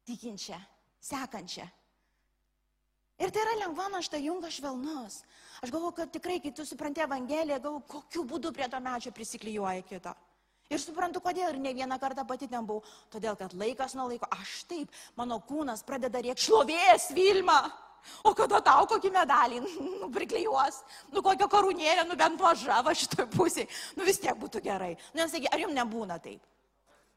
[0.08, 0.58] tikinčia,
[1.02, 1.68] sekančia.
[3.22, 5.20] Ir tai yra lengva našta, jungas švelnus.
[5.62, 9.84] Aš galvoju, kad tikrai, kai tu supranti Evangeliją, galvoju, kokiu būdu prie to medžio prisiklijuoja
[9.86, 10.14] kito.
[10.72, 12.82] Ir suprantu, kodėl ir ne vieną kartą pati ten buvau.
[13.12, 17.60] Todėl, kad laikas nuo laiko, aš taip, mano kūnas pradeda rėkti šlovės Vilma.
[18.26, 19.60] O kada tau kokį medalį
[20.00, 20.80] nu, priklijuos,
[21.14, 24.96] nu kokią karūnėlę, nu bent važava šitoj pusėje, nu vis tiek būtų gerai.
[25.14, 26.42] Nu, sakai, ar jums nebūna taip?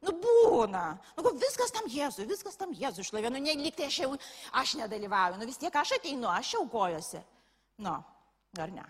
[0.06, 0.84] Nu būna.
[1.18, 3.32] Nu, viskas tam Jėzui, viskas tam Jėzui šlovė.
[3.34, 4.12] Nu, neliktai aš jau,
[4.62, 5.40] aš nedalyvauju.
[5.42, 7.24] Nu vis tiek aš ateinu, aš aukojuosi.
[7.86, 7.98] Nu,
[8.62, 8.86] ar ne?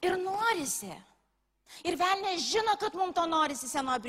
[0.00, 0.92] Ir norisi.
[1.86, 4.00] Ir velnės žino, kad mums to norisi senoje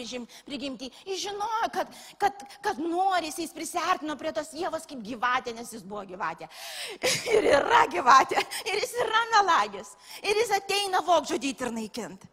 [0.47, 0.89] prigimti.
[1.05, 5.85] Jis žinojo, kad, kad, kad norisi, jis prisartino prie tos Jėvos kaip gyvatė, nes jis
[5.85, 6.49] buvo gyvatė.
[7.35, 8.41] Ir yra gyvatė.
[8.65, 9.93] Ir jis yra melagis.
[10.25, 12.31] Ir jis ateina vokžudyti ir naikinti.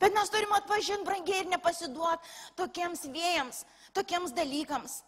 [0.00, 3.64] Bet mes turime atpažinti brangiai ir nepasiduoti tokiems vėjams,
[3.96, 5.02] tokiems dalykams.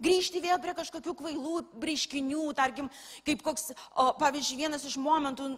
[0.00, 2.88] Grįžti vėl prie kažkokių kvailų reiškinių, tarkim,
[3.26, 5.50] kaip koks, o, pavyzdžiui, vienas iš momentų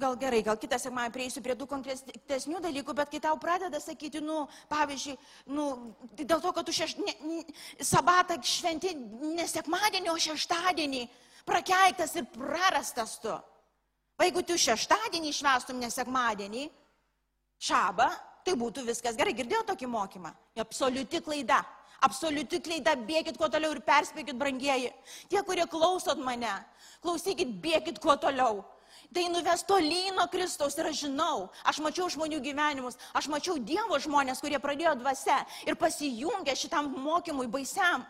[0.00, 4.22] gal gerai, gal kitą sekmadienį prieisiu prie tų konkretesnių dalykų, bet kai tau pradeda sakyti,
[4.24, 5.16] nu, pavyzdžiui,
[5.52, 5.66] nu,
[6.16, 7.14] dėl to, kad tu šeš, ne,
[7.84, 11.04] sabatą šventi ne sekmadienį, o šeštadienį,
[11.48, 13.34] prakeiktas ir prarastas tu.
[14.16, 16.68] O jeigu tu šeštadienį švestum ne sekmadienį,
[17.60, 18.08] šabą,
[18.44, 19.36] tai būtų viskas gerai.
[19.36, 20.32] Girdėjau tokį mokymą?
[20.58, 21.60] Absoliuti klaida.
[22.00, 24.88] Absoliuti klaida, bėkit kuo toliau ir perspėkit, brangieji.
[25.28, 26.52] Tie, kurie klausot mane,
[27.04, 28.62] klausykit, bėkit kuo toliau.
[29.12, 33.98] Tai nuves tolyn nuo Kristaus ir aš žinau, aš mačiau žmonių gyvenimus, aš mačiau Dievo
[34.00, 38.06] žmonės, kurie pradėjo dvasia ir pasijungė šitam mokymui baisiam.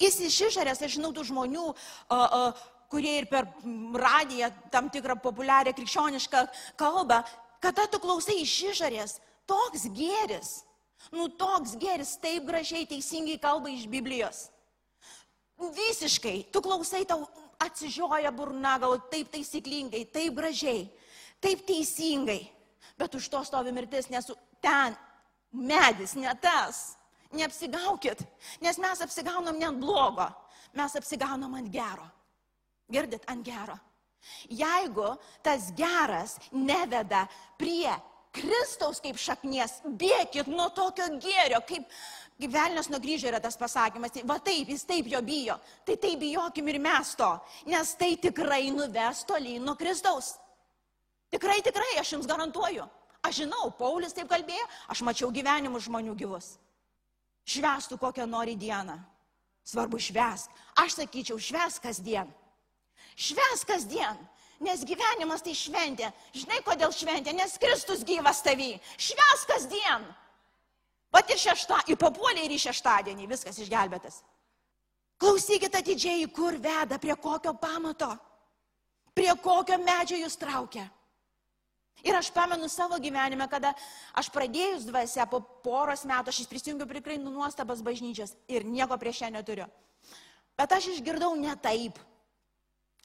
[0.00, 3.50] Jis iš išorės, aš žinau tų žmonių, uh, uh, kurie ir per
[3.92, 6.46] radiją tam tikrą populiarią krikščionišką
[6.80, 7.20] kalbą,
[7.62, 9.18] kada tu klausai iš išorės,
[9.48, 10.62] toks gėris,
[11.14, 14.48] nu toks gėris, taip gražiai, teisingai kalba iš Biblijos.
[15.58, 17.26] Visiškai, tu klausai, tau
[17.58, 20.86] atsižioja burna, gal taip taisyklingai, taip gražiai,
[21.42, 22.44] taip teisingai.
[22.98, 24.30] Bet už to stovi mirtis, nes
[24.62, 24.94] ten
[25.52, 26.94] medis, ne tas.
[27.28, 28.22] Neapsigaukit,
[28.64, 30.24] nes mes apsigaunam ne ant blogo,
[30.72, 32.06] mes apsigaunam ant gero.
[32.88, 33.76] Girdit, ant gero.
[34.50, 37.26] Jeigu tas geras neveda
[37.58, 37.90] prie
[38.34, 41.88] Kristaus kaip šaknies, bėkit nuo tokio gėrio, kaip
[42.38, 46.68] Gyvelnės nuo kryžio yra tas pasakymas, va taip, jis taip jo bijo, tai taip bijokim
[46.70, 47.30] ir mes to,
[47.66, 50.36] nes tai tikrai nuves tolyn nuo Kristaus.
[51.34, 52.86] Tikrai, tikrai, aš jums garantuoju.
[53.26, 56.52] Aš žinau, Paulius taip kalbėjo, aš mačiau gyvenimus žmonių gyvus.
[57.48, 58.94] Švestų kokią nori dieną.
[59.66, 60.54] Svarbu švesk.
[60.78, 62.30] Aš sakyčiau, švesk kasdien.
[63.18, 64.18] Švesk kasdien.
[64.62, 66.08] Nes gyvenimas tai šventė.
[66.34, 67.34] Žinai, kodėl šventė?
[67.34, 68.72] Nes Kristus gyvas tavy.
[68.98, 70.06] Švesk kasdien.
[71.14, 74.20] Pat ir šeštą, ir papuolė ir į šeštadienį, viskas išgelbėtas.
[75.18, 78.10] Klausykit atidžiai, kur veda, prie kokio pamato,
[79.16, 80.84] prie kokio medžio jūs traukia.
[82.06, 83.72] Ir aš pamenu savo gyvenime, kada
[84.14, 89.24] aš pradėjus dvasia po poros metų, aš prisijungiu prie tikrai nuostabas bažnyčios ir nieko prieš
[89.24, 89.66] ją neturiu.
[90.58, 91.98] Bet aš išgirdau ne taip.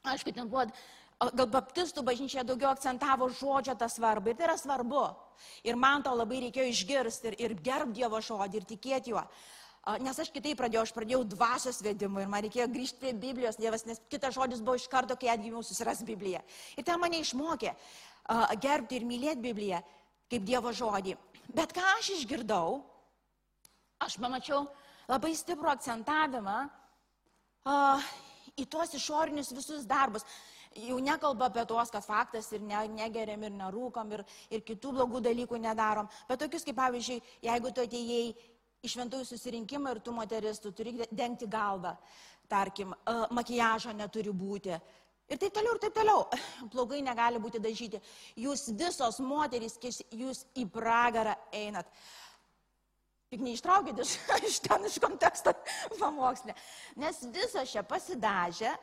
[0.04, 0.68] Aišku, ten buvo
[1.32, 5.04] gal baptistų bažnyčia daugiau akcentavo žodžio tą svarbą ir tai yra svarbu.
[5.64, 9.24] Ir man to labai reikėjo išgirsti ir, ir gerb Dievo žodį ir tikėti juo.
[10.00, 13.84] Nes aš kitaip pradėjau, aš pradėjau dvasios vedimu ir man reikėjo grįžti prie Biblijos, Dievas,
[13.88, 16.40] nes kitas žodis buvo iš karto, kai atgyviau susiras Bibliją.
[16.80, 17.74] Ir ten mane išmokė
[18.64, 19.82] gerbti ir mylėti Bibliją
[20.32, 21.18] kaip Dievo žodį.
[21.52, 22.80] Bet ką aš išgirdau,
[24.04, 24.64] aš pamačiau
[25.12, 26.58] labai stiprų akcentavimą
[28.60, 30.26] į tuos išorinius visus darbus
[30.76, 35.22] jau nekalba apie tuos, kad faktas ir ne, negeriam, ir nerūkom, ir, ir kitų blogų
[35.28, 38.34] dalykų nedarom, bet tokius kaip pavyzdžiui, jeigu tu atėjai
[38.84, 41.94] į šventųjų susirinkimą ir tu moteris, tu turi dengti galvą,
[42.50, 42.94] tarkim,
[43.32, 44.76] makijažo neturi būti.
[45.32, 46.26] Ir taip toliau, ir taip toliau.
[46.74, 48.02] Plaugai negali būti dažyti.
[48.44, 49.78] Jūs visos moterys,
[50.12, 51.88] jūs į pragarą einat.
[53.34, 54.18] Tik neištraukit iš,
[54.50, 55.56] iš ten iš konteksto
[56.02, 56.54] pamokslę.
[57.02, 58.76] Nes visos čia pasidažė,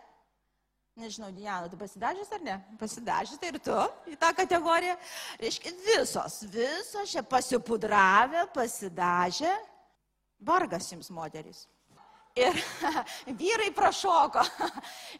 [0.98, 2.54] Nežinau, Diana, tu pasidažęs ar ne?
[2.76, 3.76] Pasidažęs tai ir tu
[4.10, 4.96] į tą kategoriją.
[5.40, 9.52] Reiškia, visos, visos čia pasipudravę, pasidažę.
[10.44, 11.62] Vargas jums moteris.
[12.36, 12.58] Ir
[13.40, 14.42] vyrai prašoko.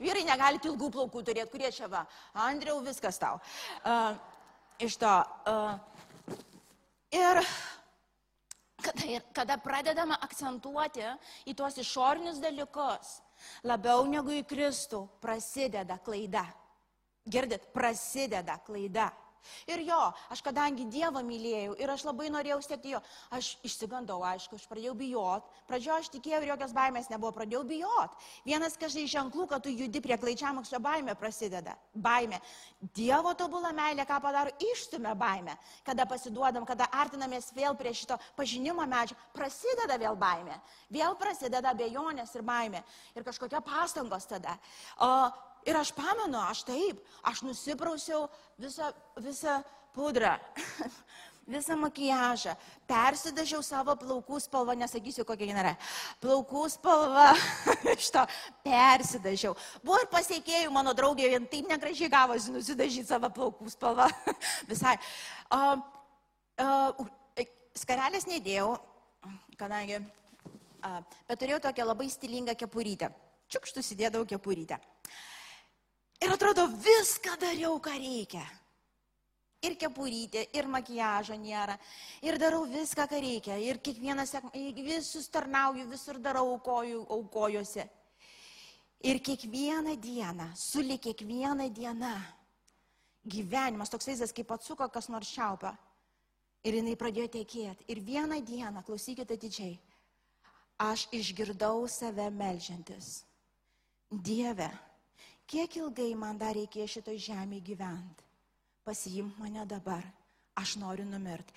[0.03, 2.03] Vyrai negali ilgų plaukų turėti, kurie čia va.
[2.49, 3.38] Andriau, viskas tau.
[3.87, 4.19] Uh,
[4.83, 5.14] iš to.
[5.49, 6.37] Uh,
[7.14, 7.40] ir
[8.85, 11.05] kada, kada pradedama akcentuoti
[11.49, 13.21] į tuos išorinius dalykus,
[13.64, 16.45] labiau negu į Kristų, prasideda klaida.
[17.31, 19.11] Girdit, prasideda klaida.
[19.70, 20.00] Ir jo,
[20.33, 23.00] aš kadangi Dievą mylėjau ir aš labai norėjau stebėti jo,
[23.37, 25.48] aš išsigandau, aišku, aš pradėjau bijot.
[25.68, 28.16] Pradžioje aš tikėjau ir jokios baimės nebuvo, pradėjau bijot.
[28.46, 31.76] Vienas kažkai ženklų, kad tu judi prie klaičiamokščio baimė prasideda.
[31.94, 32.40] Baimė.
[32.96, 35.57] Dievo tobulą meilę, ką padaro, išstumia baimę.
[35.87, 40.59] Kada pasiduodam, kada artinamės vėl prie šito pažinimo medžio, prasideda vėl baimė.
[40.90, 42.83] Vėl prasideda abejonės ir baimė.
[43.14, 44.57] Ir kažkokia pastangos tada.
[45.00, 45.11] O
[45.68, 48.29] Ir aš pamenu, aš taip, aš nusiprausiau
[48.61, 49.59] visą, visą
[49.92, 50.37] pudrą,
[51.55, 52.55] visą makiažą,
[52.88, 55.75] persidažiau savo plaukų spalvą, nesakysiu kokia jin yra,
[56.23, 57.27] plaukų spalvą,
[57.96, 58.25] iš to
[58.64, 59.57] persidažiau.
[59.85, 64.09] Buvo ir pasiekėjų, mano draugė, vien taip negražiai gavosi nusidažyti savo plaukų spalvą.
[64.70, 64.96] Visai.
[65.53, 65.77] Uh,
[66.62, 67.44] uh,
[67.77, 68.75] skarelės nedėjau,
[69.61, 73.11] kadangi, uh, bet turėjau tokią labai stilingą kepurytę.
[73.51, 74.79] Čiukštų įdėdavau kepurytę.
[76.20, 78.44] Ir atrodo, viską dariau, ką reikia.
[79.64, 81.76] Ir kepurytė, ir makiažo nėra.
[82.24, 83.56] Ir darau viską, ką reikia.
[83.61, 87.87] Ir kiekvieną sekmadienį visus tarnauju, visur darau aukoju, aukojuose.
[89.00, 92.12] Ir kiekvieną dieną, sulik kiekvieną dieną,
[93.24, 95.72] gyvenimas toks vaizdas, kaip atsuko kas nors šiaupą.
[96.64, 97.88] Ir jinai pradėjo tekėti.
[97.88, 99.78] Ir vieną dieną, klausykite didžiai,
[100.80, 103.24] aš išgirdau save melžiantis.
[104.11, 104.68] Dieve,
[105.50, 108.26] kiek ilgai man dar reikės šitoj žemėje gyventi.
[108.86, 110.04] Pasiimk mane dabar,
[110.56, 111.54] aš noriu numirti.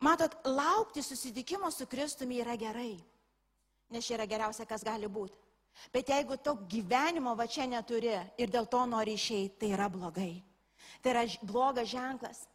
[0.00, 2.96] Matot, laukti susitikimo su Kristumi yra gerai,
[3.92, 5.36] nes čia yra geriausia, kas gali būti.
[5.92, 10.34] Bet jeigu to gyvenimo va čia neturi ir dėl to nori išeiti, tai yra blogai.
[11.04, 12.46] Tai yra blogas ženklas.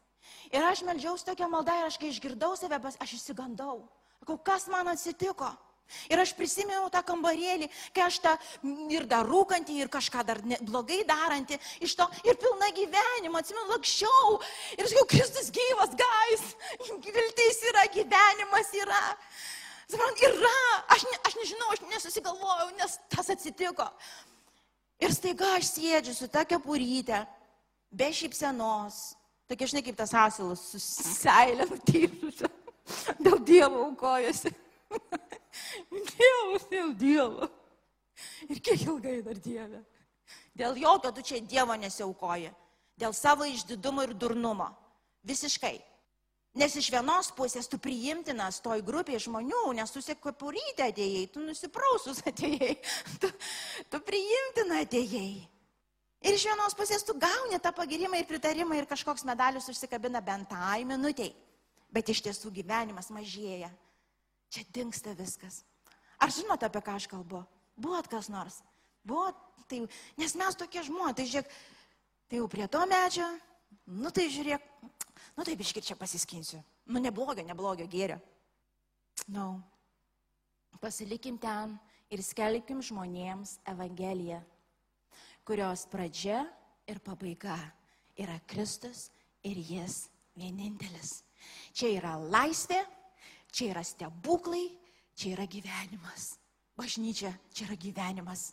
[0.51, 3.85] Ir aš melžiausi tokią maldą ir aš kai išgirdau save, aš įsigandau.
[4.21, 5.49] Sakau, kas man atsitiko?
[6.11, 8.35] Ir aš prisimenu tą kambarėlį, kai aš tą
[8.93, 13.69] ir dar rūkantį, ir kažką dar ne, blogai darantį, iš to ir pilna gyvenimo, atsimenu,
[13.73, 14.37] lakščiau.
[14.77, 16.45] Ir sakiau, Kristus gyvas, gais,
[17.07, 19.03] viltis yra, gyvenimas yra.
[19.91, 20.57] Sakrant, yra,
[20.95, 23.87] aš, ne, aš nežinau, aš nesusigalvojau, nes tas atsitiko.
[25.01, 27.23] Ir staiga aš sėdžiu su ta kepurytė,
[27.91, 29.01] be šypsenos,
[29.51, 32.51] tokia, žinai, kaip tas asilas, susiseilė, nutyrusi,
[33.19, 34.53] dėl Dievo aukojosi.
[35.91, 37.49] Dievas, dėl Dievo.
[38.49, 39.83] Ir kiek ilgai dar Dieve.
[40.55, 42.51] Dėl jokio tu čia Dievo nesiaukoji.
[42.99, 44.69] Dėl savo išdidumo ir durnumo.
[45.27, 45.77] Visiškai.
[46.59, 52.19] Nes iš vienos pusės tu priimtinas toj grupiai žmonių, nes tu sekapurytė atėjai, tu nusiprausus
[52.27, 52.73] atėjai,
[53.23, 53.29] tu,
[53.87, 55.47] tu priimtina atėjai.
[56.21, 60.51] Ir iš vienos pusės tu gauni tą pagirimą ir pritarimą ir kažkoks medalius užsikabina bent
[60.51, 61.31] tai minutiai.
[61.91, 63.71] Bet iš tiesų gyvenimas mažėja.
[64.51, 65.63] Čia dinksta viskas.
[66.21, 67.41] Ar žinote, apie ką aš kalbu?
[67.81, 68.61] Buvot kas nors?
[69.07, 69.37] Buvot,
[69.69, 69.81] tai,
[70.19, 71.55] nes mes tokie žmonės, tai žiūrėk,
[72.29, 73.27] tai jau prie to medžio,
[73.89, 74.67] nu tai žiūrėk,
[75.37, 76.61] nu taip iškir čia pasiskinsiu.
[76.91, 78.19] Nu neblogio, neblogio gėrio.
[79.31, 79.61] Nu,
[80.81, 81.75] pasilikim ten
[82.13, 84.41] ir skelbkim žmonėms Evangeliją,
[85.47, 86.43] kurios pradžia
[86.89, 87.57] ir pabaiga
[88.19, 89.09] yra Kristus
[89.45, 90.03] ir Jis
[90.37, 91.21] vienintelis.
[91.73, 92.81] Čia yra laisvė,
[93.51, 94.69] Čia yra stebuklai,
[95.21, 96.35] čia yra gyvenimas.
[96.79, 98.51] Bažnyčia, čia yra gyvenimas.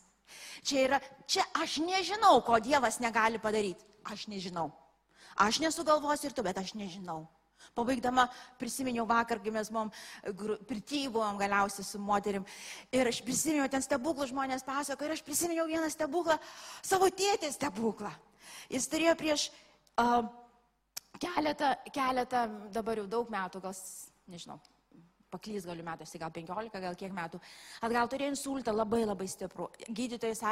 [0.61, 3.81] Čia yra, čia aš nežinau, ko Dievas negali padaryti.
[4.05, 4.69] Aš nežinau.
[5.39, 7.25] Aš nesugalvosiu ir tu, bet aš nežinau.
[7.75, 8.27] Pabaigdama
[8.59, 9.89] prisiminiau vakar, kai mes buvom
[10.69, 12.45] pritybuvom galiausiai su moterim.
[12.91, 16.37] Ir aš prisiminiau ten stebuklų žmonės pasako ir aš prisiminiau vieną stebuklą,
[16.85, 18.11] savo tėtės stebuklą.
[18.71, 19.47] Jis turėjo prieš
[20.01, 20.25] uh,
[21.21, 23.77] keletą, keletą, dabar jau daug metų, gal,
[24.31, 24.59] nežinau,
[25.31, 27.39] paklys galiu metuose, gal 15, gal kiek metų,
[27.85, 29.69] atgal turėjo insultą labai labai stiprų.
[29.89, 30.43] Gydytojas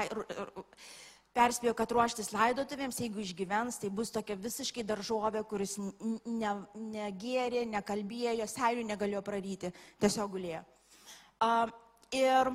[1.38, 6.54] perspėjo, kad ruoštis laidotuvėms, jeigu išgyvens, tai bus tokia visiškai daržovė, kuris ne,
[6.96, 10.64] negėrė, nekalbėjo, seilių negalėjo praryti, tiesiog gulėjo.
[11.38, 11.70] Uh,
[12.16, 12.50] ir,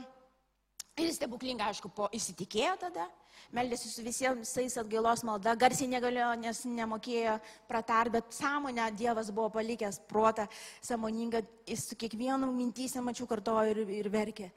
[0.98, 3.06] ir jis stebuklingai, aišku, po įsitikėjo tada,
[3.52, 7.36] meldėsi su visais atgailos malda, garsiai negalėjo, nes nemokėjo
[7.68, 10.46] pratar, bet sąmonę Dievas buvo palikęs protą,
[10.84, 14.50] sąmoningą, jis su kiekvienu mintysę mačiau kartojo ir, ir verkė.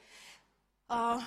[0.86, 1.24] Uh,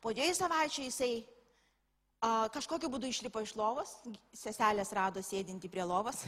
[0.00, 3.96] po dviejų savaičių jisai uh, kažkokiu būdu išlipo iš lovos,
[4.32, 6.24] seselės rado sėdinti prie lovos.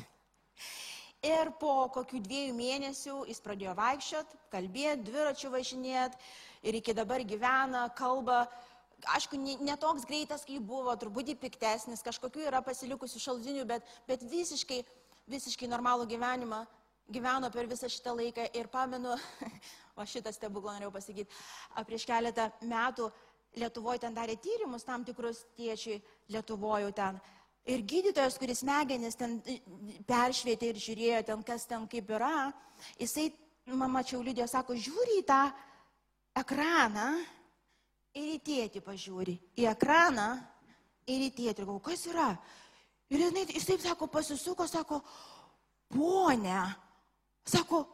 [1.24, 6.20] Ir po kokių dviejų mėnesių jis pradėjo vaikščioti, kalbėti, dviračių važinėti
[6.68, 8.44] ir iki dabar gyvena, kalba.
[9.14, 14.80] Aišku, netoks ne greitas, kaip buvo, truputį piktesnis, kažkokių yra pasilikusių šaltinių, bet, bet visiškai,
[15.30, 16.64] visiškai normalų gyvenimą
[17.12, 18.48] gyveno per visą šitą laiką.
[18.58, 19.14] Ir pamenu,
[19.98, 21.40] o šitą stebuklą norėjau pasakyti,
[21.86, 23.10] prieš keletą metų
[23.56, 26.02] Lietuvoje ten darė tyrimus tam tikrus tiečiai
[26.34, 27.16] Lietuvoje ten.
[27.66, 29.38] Ir gydytojas, kuris smegenis ten
[30.06, 32.50] peršvietė ir žiūrėjo ten, kas ten kaip yra,
[33.00, 33.30] jisai,
[33.66, 35.40] mama Čiaulidė sako, žiūri į tą
[36.36, 37.08] ekraną
[38.16, 39.36] ir į tėtį pažiūri.
[39.60, 40.30] Į ekraną
[41.08, 41.62] ir į tėtį.
[41.62, 42.32] Ir galvo, kas yra?
[43.12, 45.02] Ir jinai, jis taip sako, pasisuko, sako,
[45.94, 46.64] ponė,
[47.46, 47.84] sako,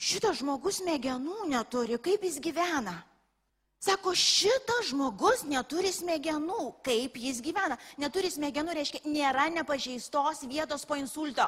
[0.00, 2.96] šitas žmogus smegenų neturi, kaip jis gyvena.
[3.80, 6.74] Sako, šitas žmogus neturi smegenų.
[6.84, 7.78] Kaip jis gyvena?
[8.00, 11.46] Neturi smegenų reiškia, nėra nepažeistos vietos po insulto.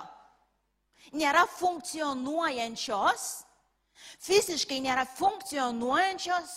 [1.13, 3.25] Nėra funkcionuojančios,
[4.23, 6.55] fiziškai nėra funkcionuojančios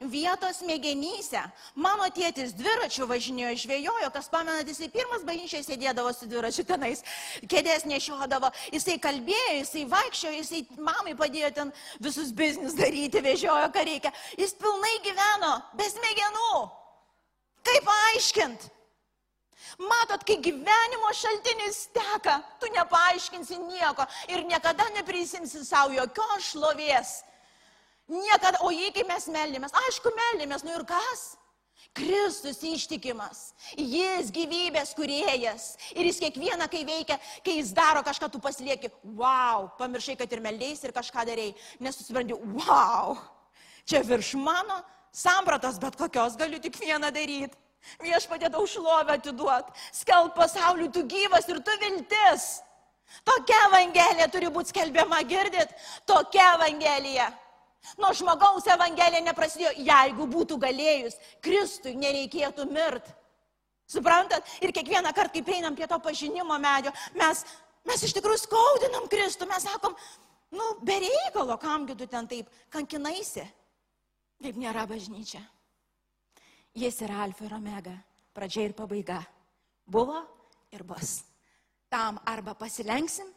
[0.00, 1.40] vietos smegenyse.
[1.74, 7.04] Mano tėtis dviračių važinėjo, žvėjojo, kas pamenat, jisai pirmas bažnyčiai sėdėdavo su dviračiu tenais,
[7.50, 13.86] kėdės nešiodavo, jisai kalbėjo, jisai vaikščiojo, jisai mamai padėjo ten visus biznis daryti, vežiojo, ką
[13.88, 14.14] reikia.
[14.38, 16.50] Jis pilnai gyveno, be smegenų.
[17.68, 18.68] Kaip paaiškint?
[19.78, 27.18] Matot, kai gyvenimo šaltinis teka, tu nepaaiškinsi nieko ir niekada neprisimsi savo jokios šlovės.
[28.08, 31.34] Niekada, o jei kai mes meldėmės, aišku, meldėmės, nu ir kas?
[31.96, 38.40] Kristus ištikimas, jis gyvybės kuriejas ir jis kiekvieną, kai veikia, kai jis daro kažką, tu
[38.42, 43.16] pasilieki, wow, pamiršai, kad ir meldėjai ir kažką darėjai, nes tu supranti, wow,
[43.88, 44.82] čia virš mano
[45.14, 47.56] sampratos, bet kokios galiu tik vieną daryti.
[48.02, 52.48] Viešpatė tau šlovę atiduot, skelb pasauliu, tu gyvas ir tu viltis.
[53.24, 55.70] Tokia evangelija turi būti skelbiama, girdit?
[56.06, 57.30] Tokia evangelija.
[57.98, 63.06] Nuo žmogaus evangelija neprasidėjo, jeigu būtų galėjus, Kristui nereikėtų mirt.
[63.88, 64.44] Suprantat?
[64.60, 67.44] Ir kiekvieną kartą, kai prieinam prie to pažinimo medžio, mes,
[67.88, 69.94] mes iš tikrųjų skaudinam Kristų, mes sakom,
[70.52, 73.46] nu, bereikalo, kamgi tu ten taip kankinaisi.
[74.42, 75.40] Taip nėra bažnyčia.
[76.78, 77.94] Jis yra alfa ir omega,
[78.36, 79.22] pradžia ir pabaiga.
[79.88, 80.20] Buvo
[80.70, 81.22] ir bus.
[81.88, 83.30] Tam arba pasilenksim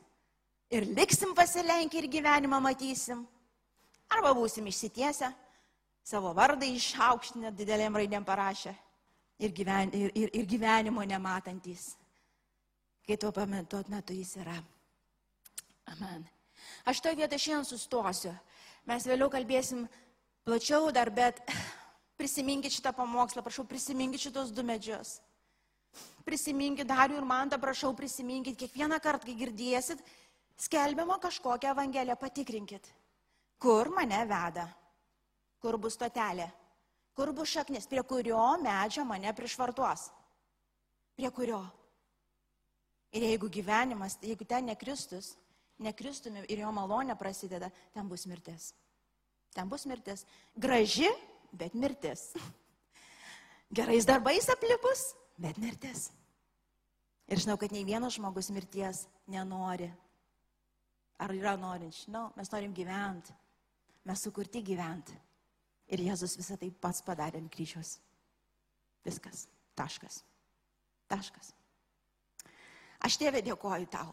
[0.71, 3.23] ir liksim pasilenkę ir gyvenimą matysim,
[4.11, 5.31] Arba būsim išsitiesę,
[6.03, 8.73] savo vardą išaukštinę didelėm raidėm parašę
[9.39, 11.93] ir, gyven, ir, ir, ir gyvenimo nematantis.
[13.07, 14.57] Kai tuo pamentuot metu jis yra.
[15.95, 16.27] Amen.
[16.85, 18.33] Aš toje vietoje šiandien sustosiu.
[18.89, 19.87] Mes vėliau kalbėsim
[20.45, 21.41] plačiau dar, bet
[22.19, 25.19] prisiminkit šitą pamokslą, prašau, prisiminkit šitos du medžius.
[26.25, 30.01] Prisiminkit Darių ir man, prašau, prisiminkit kiekvieną kartą, kai girdėsit,
[30.61, 32.91] skelbiamą kažkokią evangeliją, patikrinkit
[33.61, 34.65] kur mane veda,
[35.61, 36.47] kur bus stotelė,
[37.13, 40.07] kur bus šaknis, prie kurio medžio mane prišvartuos,
[41.15, 41.61] prie kurio.
[43.11, 45.35] Ir jeigu gyvenimas, jeigu ten nekristus,
[45.83, 48.71] nekristumi ir jo malonė prasideda, ten bus mirtis.
[49.51, 50.23] Ten bus mirtis.
[50.55, 51.09] Graži,
[51.51, 52.31] bet mirtis.
[53.75, 56.09] Gerais darbais aplipus, bet mirtis.
[57.31, 59.91] Ir žinau, kad nei vienas žmogus mirties nenori.
[61.21, 62.09] Ar yra norinčių?
[62.11, 63.35] No, mes norim gyventi.
[64.07, 65.15] Mes sukurti gyventi.
[65.91, 67.97] Ir Jėzus visą tai pats padarė ant kryžiaus.
[69.05, 69.45] Viskas.
[69.77, 70.21] Taškas.
[71.11, 71.53] Taškas.
[73.01, 74.11] Aš tėvė dėkoju tau.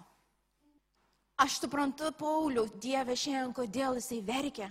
[1.39, 4.67] Aš suprantu, Pauliau, Dieve šiandien, kodėl jisai verkė,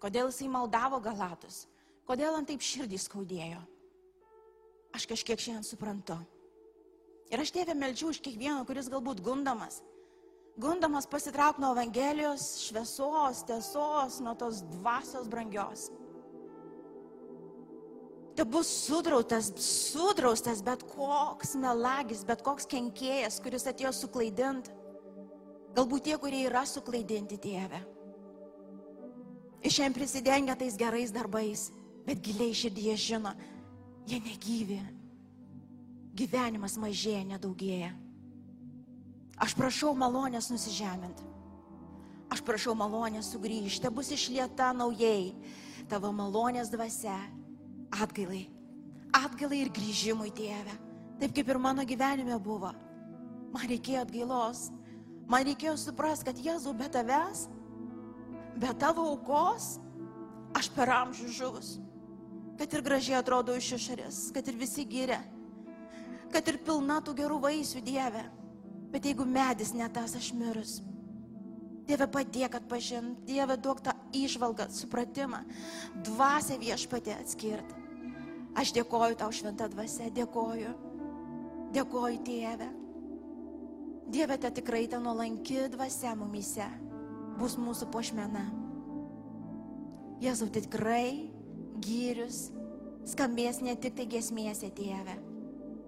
[0.00, 1.66] kodėl jisai maldavo galatus,
[2.08, 3.60] kodėl ant taip širdį skaudėjo.
[4.96, 6.16] Aš kažkiek šiandien suprantu.
[7.28, 9.82] Ir aš tėvė meldžiu už kiekvieną, kuris galbūt gundamas,
[10.56, 15.90] gundamas pasitraukti nuo Evangelijos šviesos, tiesos, nuo tos dvasios brangios.
[18.36, 24.72] Tai bus sudrautas, sudraustas bet koks melagis, bet koks kenkėjas, kuris atėjo suklaidinti.
[25.76, 27.80] Galbūt tie, kurie yra suklaidinti Dieve.
[29.64, 31.70] Iš šiandien prisidengia tais gerais darbais,
[32.04, 33.32] bet giliai širdyje žino,
[34.08, 34.80] jie negyvi.
[36.16, 37.90] Gyvenimas mažėja, nedaugėja.
[39.36, 41.24] Aš prašau malonės nusižeminti.
[42.32, 45.34] Aš prašau malonės sugrįžti, bus išlieta naujai
[45.90, 47.18] tavo malonės dvasia,
[47.94, 48.46] atgailai.
[49.14, 50.74] Atgailai ir grįžimui, tėve.
[51.20, 52.72] Taip kaip ir mano gyvenime buvo.
[53.52, 54.66] Man reikėjo atgailos.
[55.30, 57.46] Man reikėjo suprasti, kad Jėzau be tavęs,
[58.62, 59.76] be tavo aukos,
[60.54, 61.70] aš per amžių žuvus.
[62.56, 65.18] Kad ir gražiai atrodo iš išorės, kad ir visi gyrė,
[66.32, 68.22] kad ir pilna tų gerų vaisių Dieve
[68.92, 70.80] Bet jeigu medis ne tas, aš mirus.
[71.86, 75.44] Dieve padėk atpažinti, Dieve duok tą išvalgą, supratimą,
[76.06, 77.82] dvasę viešpatį atskirti.
[78.56, 80.72] Aš dėkoju tau šventą dvasę, dėkoju.
[81.76, 82.68] Dėkoju Tėve.
[84.10, 86.66] Dieve, ta tikrai ta nuolanki dvasia mumise
[87.36, 88.46] bus mūsų pošmena.
[90.22, 91.08] Jėzau, tai tikrai
[91.84, 92.46] gyrius
[93.06, 95.18] skambės ne tik tai gesmėse, Tėve,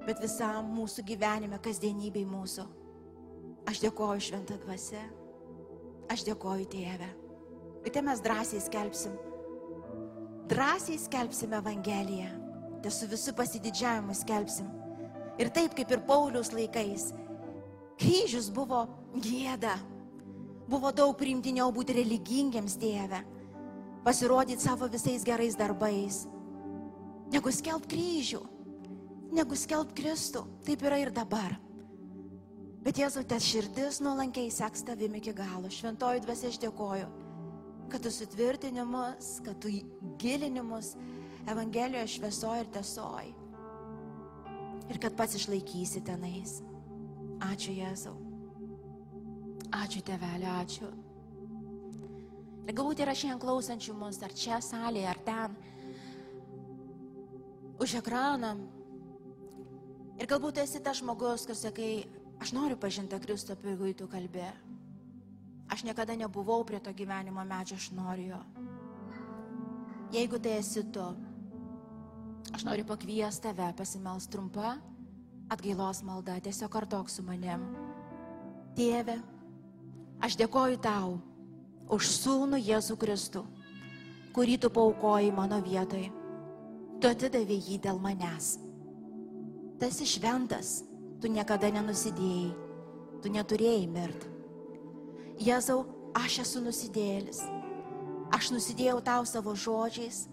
[0.04, 2.77] bet visam mūsų gyvenime, kasdienybei mūsų.
[3.68, 5.00] Aš dėkoju šventą dvasę.
[6.08, 7.08] Aš dėkoju Tėve.
[7.84, 9.12] Ir tai mes drąsiai skelbsim.
[10.48, 12.30] Drąsiai skelbsim Evangeliją.
[12.80, 14.70] Tai su visų pasididžiavimu skelbsim.
[15.38, 17.10] Ir taip kaip ir Paulius laikais.
[18.00, 18.86] Kryžius buvo
[19.20, 19.76] gėda.
[20.68, 23.20] Buvo daug priimtiniau būti religingiams Dieve.
[24.04, 26.24] Pasirodyti savo visais gerais darbais.
[27.28, 28.40] Negu skelb kryžių.
[29.36, 30.46] Negu skelb Kristų.
[30.64, 31.58] Taip yra ir dabar.
[32.88, 35.68] Bet Jėzau, tas širdis nuolankiai seks tavimi iki galo.
[35.68, 37.08] Šventoji dvasia aš dėkoju,
[37.92, 39.74] kad tu sutvirtinimus, kad tu
[40.16, 40.94] gilinimus
[41.52, 43.28] Evangelijoje šviesoji ir tiesoj.
[44.88, 46.62] Ir kad pats išlaikysi tenais.
[47.44, 48.16] Ačiū Jėzau.
[49.82, 50.88] Ačiū tevelė, ačiū.
[52.64, 55.58] Ir galbūt yra šiandien klausančių mus, ar čia salėje, ar ten,
[57.84, 58.56] už ekraną.
[60.16, 62.06] Ir galbūt esi tas žmogus, kas sakai,
[62.42, 64.50] aš noriu pažinti Kristų, apie kurį tu kalbė.
[65.68, 68.42] Aš niekada nebuvau prie to gyvenimo medžio, aš noriu jo.
[70.14, 71.04] Jeigu tai esi tu,
[72.56, 74.78] aš noriu pakviesti tave pasimels trumpa
[75.48, 77.64] atgailos malda, tiesiog kartok su manim.
[78.76, 79.16] Tėve,
[80.24, 81.18] aš dėkoju tau
[81.92, 83.42] už sūnų Jėzų Kristų,
[84.36, 86.08] kurį tu paukoji mano vietoj.
[86.98, 88.56] Tu atidavė jį dėl manęs.
[89.78, 90.82] Tas išventas,
[91.20, 92.50] tu niekada nenusidėjai,
[93.22, 94.34] tu neturėjai mirti.
[95.38, 95.84] Jėzau,
[96.18, 97.42] aš esu nusidėlis.
[98.34, 100.26] Aš nusidėjau tau savo žodžiais,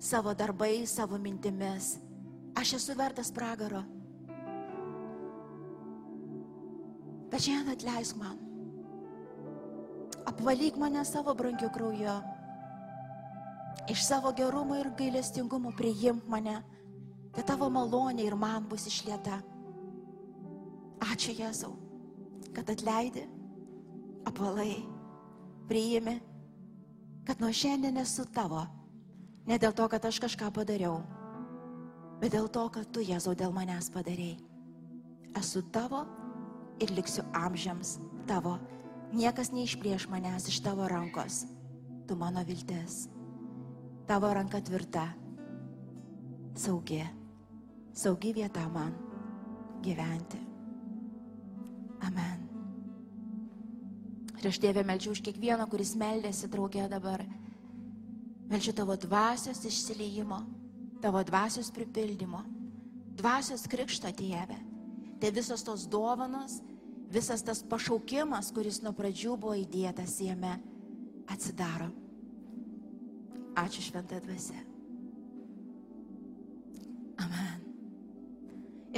[0.00, 1.98] savo darbais, savo mintimis.
[2.58, 3.84] Aš esu vertas pragaro.
[7.28, 8.38] Bet šiandien atleisk man.
[10.28, 12.16] Apvalyk mane savo brangiu krauju.
[13.88, 16.58] Iš savo gerumo ir gailestingumo priimk mane,
[17.36, 19.38] kad tavo malonė ir man bus išlieta.
[21.08, 21.72] Ačiū Jėzau,
[22.56, 23.24] kad atleidi,
[24.28, 24.82] apvalai,
[25.68, 26.18] priimi,
[27.28, 28.64] kad nuo šiandien esu tavo.
[29.48, 31.00] Ne dėl to, kad aš kažką padariau,
[32.20, 34.36] bet dėl to, kad tu Jėzau dėl manęs padarėjai.
[35.38, 36.02] Esu tavo
[36.82, 37.98] ir liksiu amžiams
[38.28, 38.56] tavo.
[39.16, 41.46] Niekas neišplėš manęs iš tavo rankos.
[42.08, 43.06] Tu mano viltis.
[44.08, 45.06] Tavo ranka tvirta.
[46.56, 47.00] Saugi.
[47.92, 48.96] Saugi vieta man
[49.84, 50.47] gyventi.
[52.06, 52.44] Amen.
[54.38, 57.24] Ir aš Dievė melčiu už kiekvieną, kuris meldėsi draugė dabar.
[58.48, 60.38] Melčiu tavo dvasios išsileimo,
[61.02, 62.44] tavo dvasios pripildymo,
[63.18, 64.56] dvasios krikšto Dieve.
[65.18, 66.60] Tai visos tos dovanos,
[67.10, 70.54] visas tas pašaukimas, kuris nuo pradžių buvo įdėtas jame,
[71.26, 71.90] atsidaro.
[73.58, 74.67] Ačiū šventą dvasę.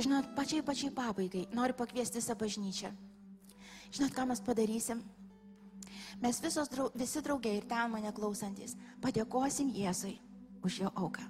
[0.05, 2.90] Žinot, pačiai pačiai pabaigai noriu pakviesti visą bažnyčią.
[3.90, 5.03] Žinot, ką mes padarysim?
[6.22, 10.18] Mes visos, visi draugai ir ten mane klausantis padėkosim Jėzui
[10.66, 11.24] už jo auką.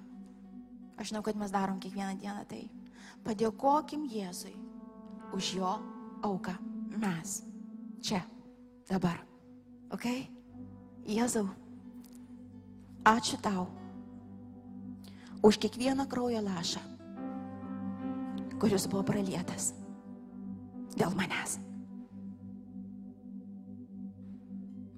[0.97, 2.67] Aš žinau, kad mes darom kiekvieną dieną tai.
[3.25, 4.53] Padėkokim Jėzui
[5.33, 5.73] už jo
[6.21, 6.53] auką.
[7.01, 7.41] Mes.
[8.01, 8.21] Čia.
[8.89, 9.21] Dabar.
[9.93, 10.05] Ok?
[11.07, 11.47] Jėzau.
[13.07, 13.65] Ačiū tau
[15.41, 16.90] už kiekvieną kraujo lašą
[18.61, 19.71] kuris buvo pralietas
[20.93, 21.57] dėl manęs.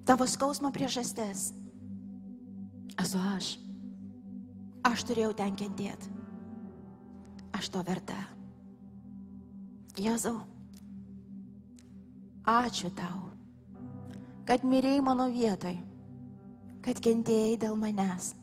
[0.04, 1.46] Tavo skausmo priežastis
[3.00, 3.54] esu aš.
[4.84, 6.10] Aš turėjau ten kentėti.
[7.56, 8.18] Aš to verta.
[9.96, 10.34] Jėzau,
[12.50, 13.30] ačiū tau,
[14.44, 15.78] kad mirėjai mano vietoj,
[16.84, 18.34] kad kentėjai dėl manęs.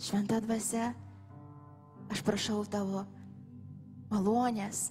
[0.00, 0.92] Šventa dvasia,
[2.14, 3.02] aš prašau tavo
[4.10, 4.90] malonės,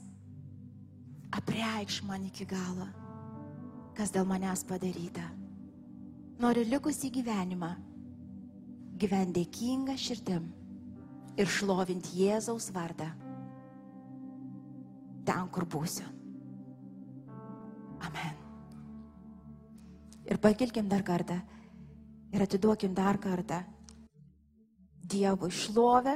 [1.35, 2.87] apreikš man iki galo,
[3.95, 5.25] kas dėl manęs padaryta.
[6.41, 7.71] Noriu likusį gyvenimą
[8.99, 10.49] gyventi dėkingą širdim
[11.39, 13.07] ir šlovinti Jėzaus vardą
[15.25, 16.05] ten, kur būsiu.
[18.05, 18.35] Amen.
[20.25, 21.39] Ir pakilkim dar kartą
[22.33, 23.63] ir atiduokim dar kartą
[25.05, 26.15] Dievui šlovę,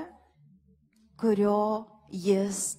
[1.20, 2.79] kurio jis